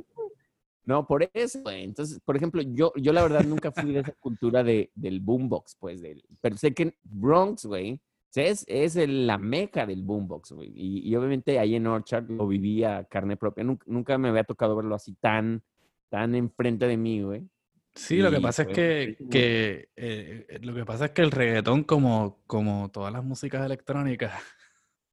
[0.85, 1.85] No, por eso, güey.
[1.85, 5.76] Entonces, por ejemplo, yo, yo la verdad nunca fui de esa cultura de, del boombox,
[5.80, 7.99] pues, del, pero sé que Bronx, güey,
[8.35, 10.70] es, es el- la meca del boombox, güey.
[10.74, 13.64] Y, y obviamente ahí en Orchard lo vivía carne propia.
[13.64, 15.62] Nunca, nunca me había tocado verlo así tan,
[16.11, 17.49] tan enfrente de mí, güey.
[17.95, 21.23] Sí, lo que pasa es pues, que, que eh, eh, lo que pasa es que
[21.23, 24.33] el reggaetón, como, como todas las músicas electrónicas,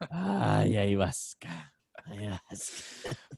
[0.09, 1.37] Ay, ahí vas.
[2.05, 2.83] ahí vas.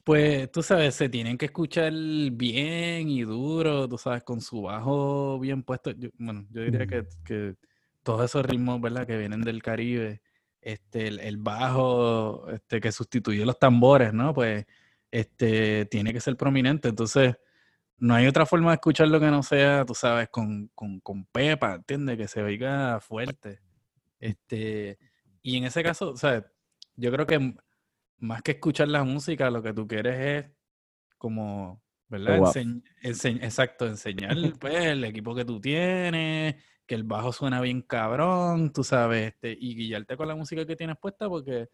[0.04, 5.38] pues tú sabes, se tienen que escuchar bien y duro, tú sabes, con su bajo
[5.38, 5.90] bien puesto.
[5.92, 7.54] Yo- bueno, yo diría que, que
[8.02, 9.06] todos esos ritmos, ¿verdad?
[9.06, 10.22] Que vienen del Caribe,
[10.60, 14.32] este, el, el bajo, este, que sustituye los tambores, ¿no?
[14.34, 14.64] Pues,
[15.10, 16.88] este, tiene que ser prominente.
[16.88, 17.36] Entonces,
[17.98, 21.74] no hay otra forma de escucharlo que no sea, tú sabes, con, con, con pepa,
[21.74, 22.16] ¿entiendes?
[22.18, 23.60] Que se oiga fuerte.
[24.18, 24.98] Este,
[25.42, 26.44] y en ese caso, o sea,
[26.96, 27.56] yo creo que
[28.18, 30.52] más que escuchar la música, lo que tú quieres es
[31.18, 32.38] como, ¿verdad?
[33.02, 38.72] Enseñ- exacto, enseñar pues el equipo que tú tienes, que el bajo suena bien cabrón,
[38.72, 41.68] tú sabes, este, y guiarte con la música que tienes puesta porque,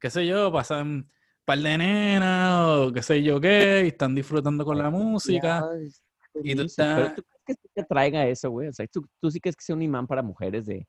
[0.00, 1.10] qué sé yo, pasan
[1.46, 5.64] par de nenas o qué sé yo qué, y están disfrutando con la música.
[5.72, 6.02] Ya, es
[6.34, 6.66] y tú buenísimo.
[6.76, 8.68] Pero estás- tú crees que sí te traiga eso, güey.
[8.68, 10.86] O sea, ¿tú, tú sí crees que sea un imán para mujeres de,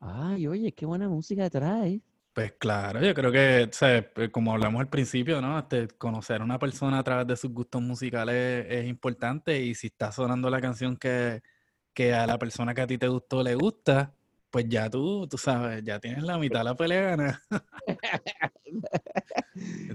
[0.00, 2.00] ay, oye, qué buena música traes.
[2.32, 5.58] Pues claro, yo creo que, o sea, pues, como hablamos al principio, ¿no?
[5.58, 9.86] Este, conocer a una persona a través de sus gustos musicales es importante y si
[9.86, 11.42] está sonando la canción que,
[11.94, 14.14] que a la persona que a ti te gustó le gusta,
[14.56, 17.42] pues ya tú, tú sabes, ya tienes la mitad de la pelea gana.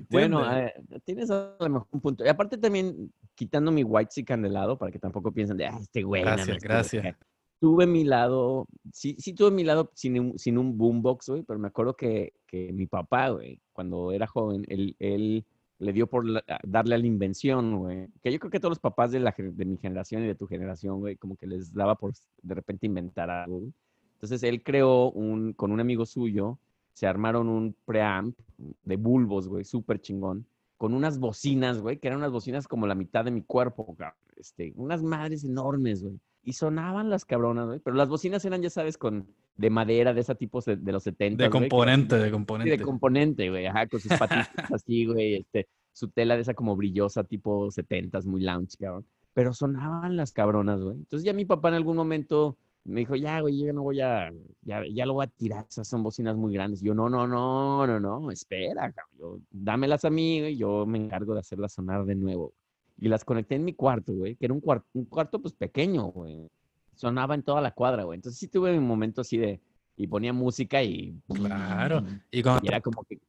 [0.10, 0.72] Bueno, eh,
[1.04, 2.24] tienes a lo mejor un punto.
[2.24, 5.78] Y aparte también quitando mi white chican de lado para que tampoco piensen de, ah,
[5.82, 6.22] este güey.
[6.22, 7.06] Gracias, quiere gracias.
[7.06, 7.18] acá".
[7.60, 11.58] Tuve mi lado, sí, sí tuve mi lado sin un, sin un boombox, güey, pero
[11.60, 15.44] me acuerdo que, que mi papá, güey, cuando era joven, él, él
[15.80, 18.08] le dio por la- darle a la invención, güey.
[18.22, 20.46] Que yo creo que todos los papás de, la, de mi generación y de tu
[20.48, 23.74] generación, güey, como que les daba por de repente inventar algo, güey.
[24.22, 26.60] Entonces él creó un, con un amigo suyo,
[26.94, 28.38] se armaron un preamp
[28.84, 30.46] de bulbos, güey, súper chingón,
[30.78, 34.16] con unas bocinas, güey, que eran unas bocinas como la mitad de mi cuerpo, cabrón.
[34.36, 36.20] Este, unas madres enormes, güey.
[36.44, 37.80] Y sonaban las cabronas, güey.
[37.80, 41.04] Pero las bocinas eran, ya sabes, con de madera, de ese tipo se- de los
[41.04, 41.44] 70.
[41.44, 42.78] De que- componente, de Sí, componente.
[42.78, 44.50] de componente, güey, ajá, con sus patitas
[44.84, 49.06] así, güey, este, su tela de esa como brillosa, tipo 70s, muy lounge, cabrón.
[49.34, 50.98] Pero sonaban las cabronas, güey.
[50.98, 54.32] Entonces ya mi papá en algún momento me dijo, ya, güey, yo no voy a,
[54.64, 56.82] ya, ya lo voy a tirar, esas son bocinas muy grandes.
[56.82, 59.18] Y yo, no, no, no, no, no, espera, cabrón.
[59.20, 62.54] Yo, dámelas a mí, güey, yo me encargo de hacerlas sonar de nuevo.
[63.00, 66.06] Y las conecté en mi cuarto, güey, que era un, cuarto un cuarto, pues, pequeño,
[66.06, 66.50] güey.
[66.96, 68.18] Sonaba en toda la cuadra, güey.
[68.18, 69.60] Entonces sí tuve un momento así de,
[69.96, 71.16] y ponía música y...
[71.34, 72.04] Claro.
[72.32, 73.20] Y cuando, Y era como que,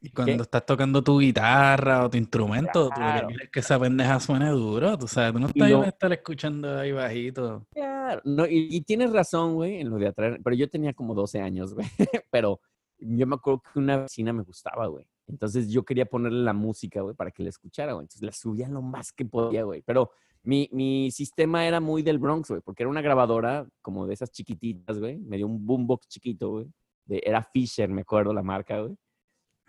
[0.00, 3.20] y cuando estás tocando tu guitarra o tu instrumento, tú Claro.
[3.28, 5.88] que quieres es que esa pendeja suene duro, tú sabes, tú no estás lo- para
[5.90, 7.66] estar escuchando ahí bajito.
[7.72, 11.14] Claro, no, y, y tienes razón, güey, en lo de atraer, pero yo tenía como
[11.14, 11.86] 12 años, güey,
[12.30, 12.60] pero
[12.98, 15.04] yo me acuerdo que una vecina me gustaba, güey.
[15.28, 18.04] Entonces yo quería ponerle la música, güey, para que la escuchara, güey.
[18.04, 19.82] Entonces la subía lo más que podía, güey.
[19.82, 20.10] Pero
[20.42, 24.30] mi, mi sistema era muy del Bronx, güey, porque era una grabadora como de esas
[24.32, 25.18] chiquititas, güey.
[25.18, 26.66] Me dio un boombox chiquito, güey.
[27.08, 28.96] Era Fisher, me acuerdo la marca, güey.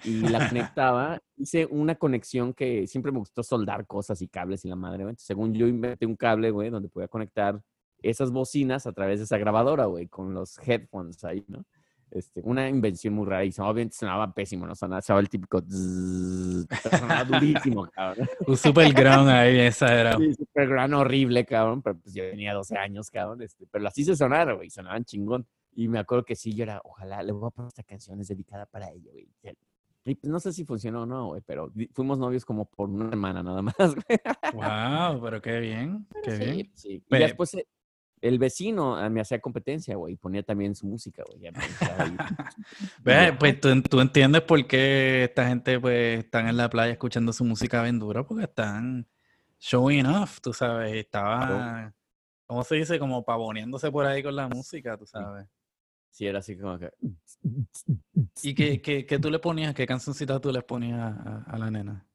[0.03, 4.69] Y la conectaba, hice una conexión que siempre me gustó soldar cosas y cables y
[4.69, 5.11] la madre, güey.
[5.11, 7.61] Entonces, según yo inventé un cable, güey, donde podía conectar
[8.01, 11.65] esas bocinas a través de esa grabadora, güey, con los headphones ahí, ¿no?
[12.11, 14.73] Este, una invención muy rara y obviamente sonaba pésimo, ¿no?
[14.73, 18.27] Sonaba, sonaba el típico sonaba durísimo, cabrón.
[18.47, 20.17] Un super ground ahí, esa era.
[20.17, 24.03] Sí, súper gran, horrible, cabrón, pero pues yo tenía 12 años, cabrón, este, pero así
[24.03, 25.45] se sonaron, güey, sonaban chingón.
[25.75, 28.27] Y me acuerdo que sí, yo era, ojalá, le voy a poner esta canción, es
[28.27, 29.27] dedicada para ella, güey.
[30.05, 33.09] Y pues no sé si funcionó o no, güey, pero fuimos novios como por una
[33.09, 34.19] semana nada más, güey.
[34.53, 36.71] Wow, pero qué bien, qué Sí, bien.
[36.73, 37.03] sí.
[37.09, 37.67] Y después eh,
[38.21, 41.41] el vecino ah, me hacía competencia, güey, y ponía también su música, güey.
[41.41, 41.51] yo,
[43.39, 47.43] pues tú, tú entiendes por qué esta gente pues están en la playa escuchando su
[47.45, 49.07] música bien dura, porque están
[49.59, 51.93] showing off, tú sabes, estaba,
[52.45, 52.99] ¿cómo se dice?
[52.99, 55.45] Como pavoneándose por ahí con la música, tú sabes.
[56.09, 56.91] Sí, era así como que...
[58.43, 61.71] ¿Y qué, qué, qué tú le ponías, qué cancioncita tú le ponías a, a la
[61.71, 62.05] nena?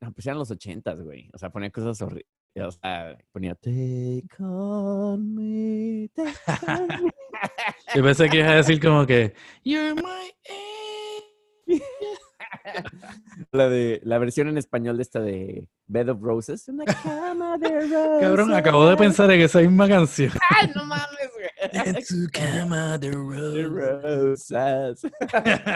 [0.00, 1.28] No, pues eran los ochentas, güey.
[1.34, 2.26] O sea, ponía cosas horribles.
[2.56, 6.32] O sea, ponía Take on me, take
[6.66, 7.12] on me.
[7.94, 10.32] Yo pensé que ibas a decir como que You're my
[11.68, 11.82] angel".
[13.52, 16.68] La de la versión en español de esta de Bed of Roses.
[16.68, 18.20] Una cama de rosas.
[18.20, 20.32] Cabrón, acabo de pensar en esa misma canción.
[20.50, 21.30] Ay, no mames,
[21.72, 25.02] En su cama de rosas.
[25.02, 25.02] rosas.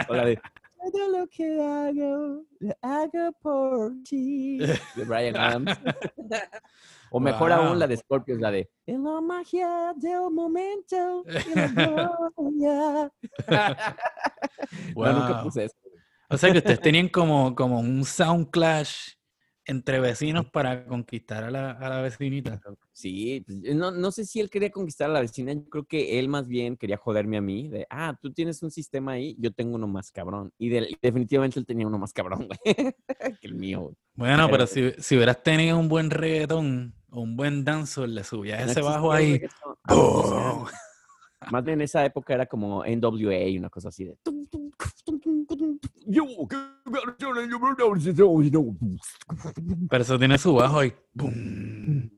[0.09, 0.39] o la de
[0.91, 4.57] Todo lo que hago, lo hago por ti.
[4.59, 5.71] De Brian Adams.
[7.11, 11.23] O mejor aún la de Scorpions, la de En la magia del momento.
[11.25, 13.11] y la gloria".
[14.95, 15.43] No, nunca Wow.
[15.43, 15.75] puse eso.
[16.29, 19.13] O sea que ustedes tenían como, como un sound clash
[19.67, 22.61] entre vecinos para conquistar a la, a la vecinita.
[22.91, 26.19] Sí, pues, no, no sé si él quería conquistar a la vecina, yo creo que
[26.19, 29.51] él más bien quería joderme a mí, de, ah, tú tienes un sistema ahí, yo
[29.51, 30.51] tengo uno más cabrón.
[30.59, 32.59] Y de- definitivamente él tenía uno más cabrón, güey,
[33.41, 33.81] que el mío.
[33.81, 33.95] güey.
[34.13, 38.23] Bueno, Pero- pero si, si hubieras tenido un buen reggaetón o un buen danzo, le
[38.23, 39.41] subías No ese bajo ahí.
[39.83, 40.65] Ah, ¡pum!
[41.51, 44.17] Más bien en esa época era como NWA y una cosa así de...
[44.25, 44.31] Yo,
[49.89, 50.81] Pero eso tiene su bajo.
[51.15, 52.09] ¡pum!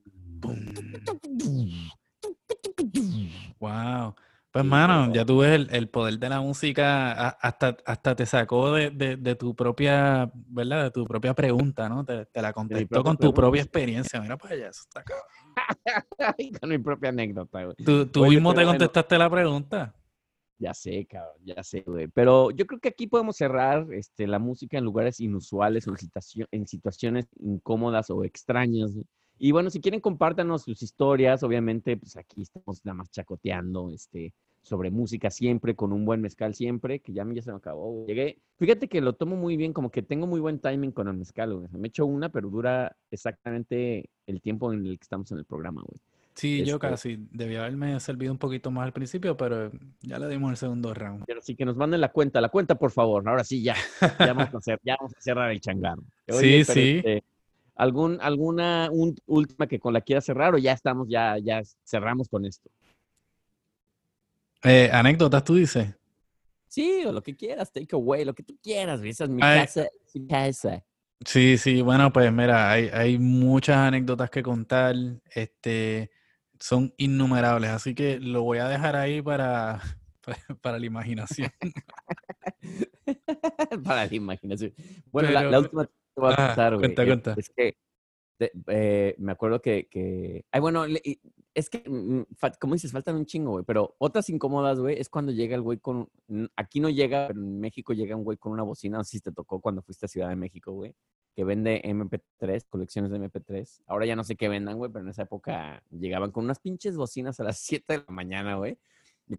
[3.60, 4.16] Wow.
[4.52, 8.26] Pues, mano, ya tú ves el, el poder de la música, a- hasta, hasta te
[8.26, 10.86] sacó de, de- de tu propia, ¿verdad?
[10.86, 12.04] De tu propia pregunta, ¿no?
[12.04, 13.42] Te, te la contestó con tu pregunta.
[13.42, 14.20] propia experiencia.
[14.22, 15.04] Mira para allá, eso está.
[16.60, 17.76] Con mi propia anécdota, güey.
[17.84, 19.94] Tú, tú mismo te contestaste la pregunta.
[20.60, 22.08] Ya sé, cabrón, ya sé, güey.
[22.08, 25.98] Pero yo creo que aquí podemos cerrar este, la música en lugares inusuales o en,
[25.98, 28.92] situacio- en situaciones incómodas o extrañas.
[29.38, 31.44] Y bueno, si quieren, compártanos sus historias.
[31.44, 34.34] Obviamente, pues aquí estamos nada más chacoteando este,
[34.64, 37.92] sobre música siempre, con un buen mezcal siempre, que ya ya se me acabó.
[37.92, 38.08] güey.
[38.08, 41.14] Llegué, fíjate que lo tomo muy bien, como que tengo muy buen timing con el
[41.18, 41.68] mezcal, güey.
[41.72, 45.84] Me echo una, pero dura exactamente el tiempo en el que estamos en el programa,
[45.84, 46.00] güey.
[46.38, 47.18] Sí, yo Este- casi.
[47.32, 49.72] Debía haberme servido un poquito más al principio, pero
[50.02, 51.26] ya le dimos el segundo round.
[51.26, 53.28] Pero sí que nos manden la cuenta, la cuenta, por favor.
[53.28, 53.76] Ahora sí, ya.
[54.20, 56.04] Ya vamos a, hacer, ya vamos a cerrar el changarro.
[56.28, 56.98] Sí, pero, sí.
[56.98, 57.24] este,
[57.76, 62.30] ¿algún, ¿Alguna un- última que con la quieras cerrar o ya estamos, ya, ya cerramos
[62.30, 62.70] con esto?
[64.64, 65.94] Eh, anécdotas, tú dices.
[66.68, 69.02] Sí, o lo que quieras, take away, lo que tú quieras.
[69.04, 69.62] Esa es mi Ay.
[69.62, 70.84] casa, es mi casa.
[71.26, 74.94] Sí, sí, bueno, pues mira, hay, hay muchas anécdotas que contar,
[75.32, 76.12] este,
[76.60, 79.82] son innumerables, asy que lo voy a dejar ahí para,
[80.62, 81.52] para la imaginación.
[83.84, 84.74] Para la imaginación.
[85.12, 87.36] Bueno, la, Pero- la última que te voy a contar, cuenta, cuenta.
[87.38, 87.78] Es que
[88.40, 90.46] eh, me acuerdo que.
[90.52, 90.86] Ay, bueno,
[91.58, 92.26] es que, mm,
[92.60, 93.66] como dices, faltan un chingo, güey.
[93.66, 96.08] Pero otras incómodas, güey, es cuando llega el güey con...
[96.56, 99.00] Aquí no llega, pero en México llega un güey con una bocina.
[99.00, 100.94] No si te tocó cuando fuiste a Ciudad de México, güey.
[101.36, 103.82] Que vende MP3, colecciones de MP3.
[103.88, 106.96] Ahora ya no sé qué vendan, güey, pero en esa época llegaban con unas pinches
[106.96, 108.78] bocinas a las 7 de la mañana, güey.
[109.28, 109.36] Y,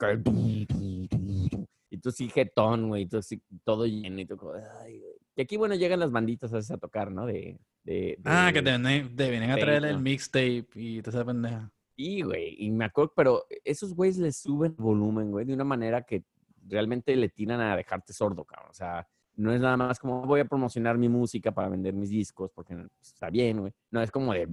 [2.02, 4.38] tú sí jetón, güey, y tú sí todo lleno y tú
[4.82, 5.02] ay,
[5.38, 7.24] Y aquí, bueno, llegan las banditas a veces a tocar, ¿no?
[7.24, 11.24] De, de, Ah, que te, vienen- te vienen a traer el mixtape y toda esa
[11.24, 11.70] pendeja.
[11.96, 15.62] Sí, güey, y me acuerdo, pero esos güeyes le suben el volumen, güey, de una
[15.62, 16.24] manera que
[16.66, 18.70] realmente le tiran a dejarte sordo, cabrón.
[18.72, 22.10] O sea, no es nada más como voy a promocionar mi música para vender mis
[22.10, 23.72] discos, porque pues, está bien, güey.
[23.92, 24.48] No, es como de,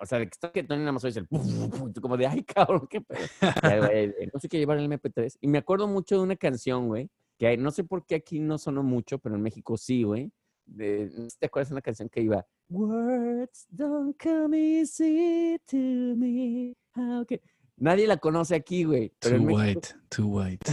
[0.00, 2.26] o sea, de que está que Tony nada más oyes el, y tú como de,
[2.26, 3.18] ay, cabrón, qué pedo.
[4.32, 5.36] No sé qué llevar el MP3.
[5.42, 7.10] Y me acuerdo mucho de una canción, güey,
[7.40, 10.30] que hay- no sé por qué aquí no sonó mucho, pero en México sí, güey.
[10.76, 16.76] ¿Te acuerdas de una canción que iba Words don't come easy to me.
[16.94, 17.40] How can-"
[17.78, 19.10] Nadie la conoce aquí, güey.
[19.18, 20.70] Too México- white, too white.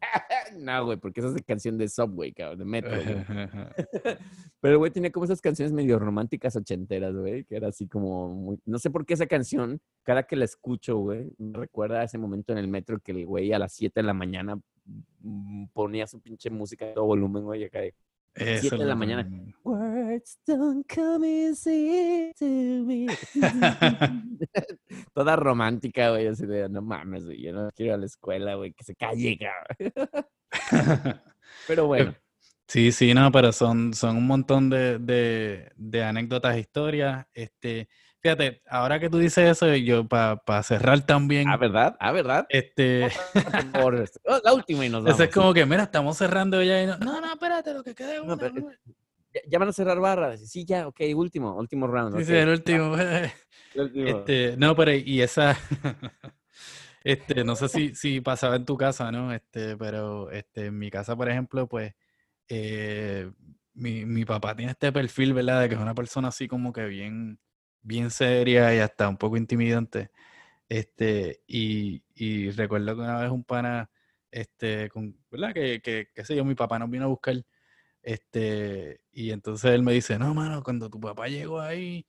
[0.58, 2.90] no, güey, porque esa es de canción de Subway, cabrón, de Metro.
[2.90, 3.24] güey.
[4.60, 8.58] Pero, güey, tenía como esas canciones medio románticas ochenteras, güey, que era así como muy...
[8.64, 12.16] No sé por qué esa canción, cada que la escucho, güey, me recuerda a ese
[12.16, 14.58] momento en el metro que el güey a las 7 de la mañana
[15.72, 17.94] ponía su pinche música a todo volumen, güey, acá de...
[18.34, 19.28] Eso Siete de es la mañana.
[19.64, 23.06] Words don't come easy to me.
[25.14, 28.54] Toda romántica, güey, así de, no mames, güey, yo no quiero ir a la escuela,
[28.54, 30.26] güey, que se calle, cabrón.
[31.66, 32.14] Pero bueno,
[32.68, 37.26] Sí, sí, no, pero son, son un montón de, de, de anécdotas, historias.
[37.32, 37.88] Este,
[38.20, 41.48] fíjate, ahora que tú dices eso, yo para cerrar también.
[41.48, 41.96] Ah, ¿verdad?
[42.00, 42.46] Ah, ¿verdad?
[42.48, 43.08] Este.
[43.72, 44.04] Por,
[44.44, 45.18] la última y nos vamos.
[45.18, 46.98] Eso es como que, mira, estamos cerrando ya y no.
[46.98, 48.54] No, no, espérate, lo que quede es una, No, pero-
[49.34, 50.40] Ya, ya van a cerrar barras.
[50.48, 52.16] Sí, ya, ok, último, último round.
[52.16, 52.28] Sí, ok.
[52.28, 52.96] sí, el último.
[53.74, 54.08] El último.
[54.08, 55.54] Este, no, pero y esa,
[57.04, 59.32] este, no sé si, si pasaba en tu casa, ¿no?
[59.32, 61.94] Este, pero este, en mi casa, por ejemplo, pues,
[62.48, 63.30] eh,
[63.74, 65.60] mi, mi papá tiene este perfil, ¿verdad?
[65.60, 67.38] De que es una persona así como que bien,
[67.88, 70.10] bien seria y hasta un poco intimidante.
[70.68, 73.90] Este, y, y recuerdo que una vez un pana,
[74.30, 75.54] este, con, ¿verdad?
[75.54, 77.36] Que, que, qué sé yo, mi papá nos vino a buscar,
[78.02, 82.06] este, y entonces él me dice, no, mano, cuando tu papá llegó ahí,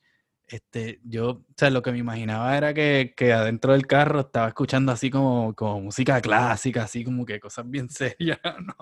[0.47, 4.47] este, yo, o sea, lo que me imaginaba era que, que adentro del carro estaba
[4.49, 8.75] escuchando así como, como música clásica, así como que cosas bien serias, ¿no?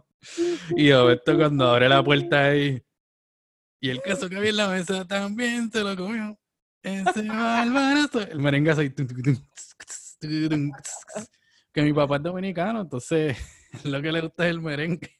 [0.75, 2.81] Y yo, esto cuando abre la puerta ahí,
[3.79, 6.37] y el queso que había en la mesa también se lo comió.
[6.84, 8.93] El merengue así.
[11.71, 13.38] Que mi papá es dominicano, entonces
[13.84, 15.11] lo que le gusta es el merengue.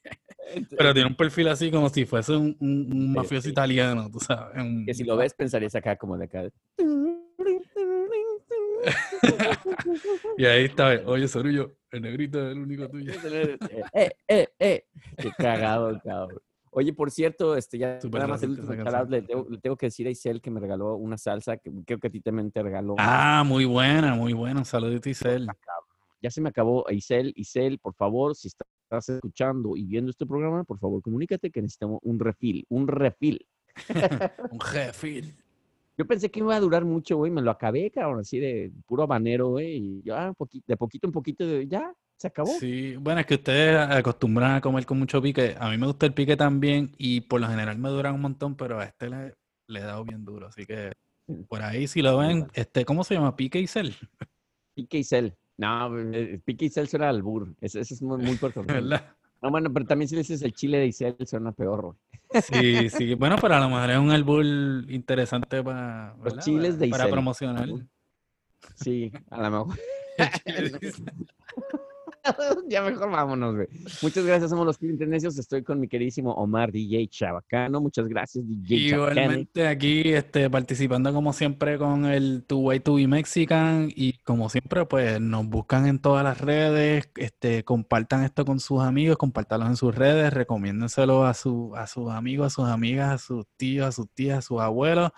[0.76, 3.50] Pero tiene un perfil así como si fuese un, un- un mafioso sí.
[3.50, 4.56] italiano, tú sabes.
[4.56, 6.48] un- Que si lo ves, pensarías acá como de acá.
[10.36, 13.12] Y ahí está, oye, Sorullo, el negrito es el único tuyo.
[13.92, 14.84] eh, eh, eh.
[15.16, 16.38] Qué cagado, cabrón.
[16.70, 18.72] Oye, por cierto, este ya Súper nada más el último
[19.08, 21.98] le, tengo, le tengo que decir a Isel que me regaló una salsa que creo
[21.98, 22.94] que a ti también te regaló.
[22.98, 24.60] Ah, muy buena, muy buena.
[24.60, 25.46] Un saludito, Isel.
[26.20, 30.64] Ya se me acabó, Isel, Isel, por favor, si estás escuchando y viendo este programa,
[30.64, 33.46] por favor, comunícate que necesitamos un refil, un refil.
[34.50, 35.22] Un jefe.
[35.96, 39.04] Yo pensé que iba a durar mucho, güey, me lo acabé, cabrón, así de puro
[39.04, 40.02] habanero, güey, y
[40.36, 42.50] poqui- de poquito en poquito, de- ya, se acabó.
[42.58, 45.56] Sí, bueno, es que ustedes acostumbran a comer con mucho pique.
[45.58, 48.56] A mí me gusta el pique también y por lo general me duran un montón,
[48.56, 49.34] pero a este le,
[49.68, 50.48] le he dado bien duro.
[50.48, 50.92] Así que
[51.48, 53.36] por ahí si lo ven, este, ¿cómo se llama?
[53.36, 53.94] Pique y cel,
[54.74, 55.34] Pique Isel.
[55.56, 58.38] No, eh, Pique Isel suena al albur, ese, ese es muy, muy.
[58.66, 59.16] ¿verdad?
[59.42, 61.96] No, bueno, pero también si le dices el chile de Isel, suena peor, güey.
[62.42, 63.14] Sí, sí.
[63.14, 66.42] Bueno, pero a lo mejor es un árbol interesante para, Los ¿verdad?
[66.42, 67.12] chiles para, de para Isel.
[67.12, 67.68] promocionar.
[68.74, 69.78] Sí, a lo mejor.
[72.68, 73.68] Ya mejor vámonos, güey.
[74.02, 75.38] Muchas gracias, somos los Clientes Necios.
[75.38, 77.80] Estoy con mi queridísimo Omar DJ Chabacano.
[77.80, 78.94] Muchas gracias, DJ.
[78.94, 84.48] Igualmente aquí este, participando como siempre con el Tu Way To Be Mexican y como
[84.48, 89.66] siempre pues nos buscan en todas las redes, este, compartan esto con sus amigos, compártanlo
[89.66, 93.86] en sus redes, recomiéndenselo a, su, a sus amigos, a sus amigas, a sus tíos,
[93.86, 95.10] a sus tías, a sus abuelos.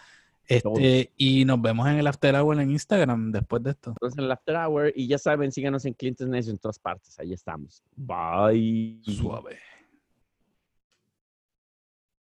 [0.51, 3.91] Este, y nos vemos en el After Hour en Instagram después de esto.
[3.91, 4.93] Entonces, en el After Hour.
[4.97, 7.19] Y ya saben, síganos en Clientes Necios en todas partes.
[7.21, 7.85] Ahí estamos.
[7.95, 9.01] Bye.
[9.05, 9.59] Suave.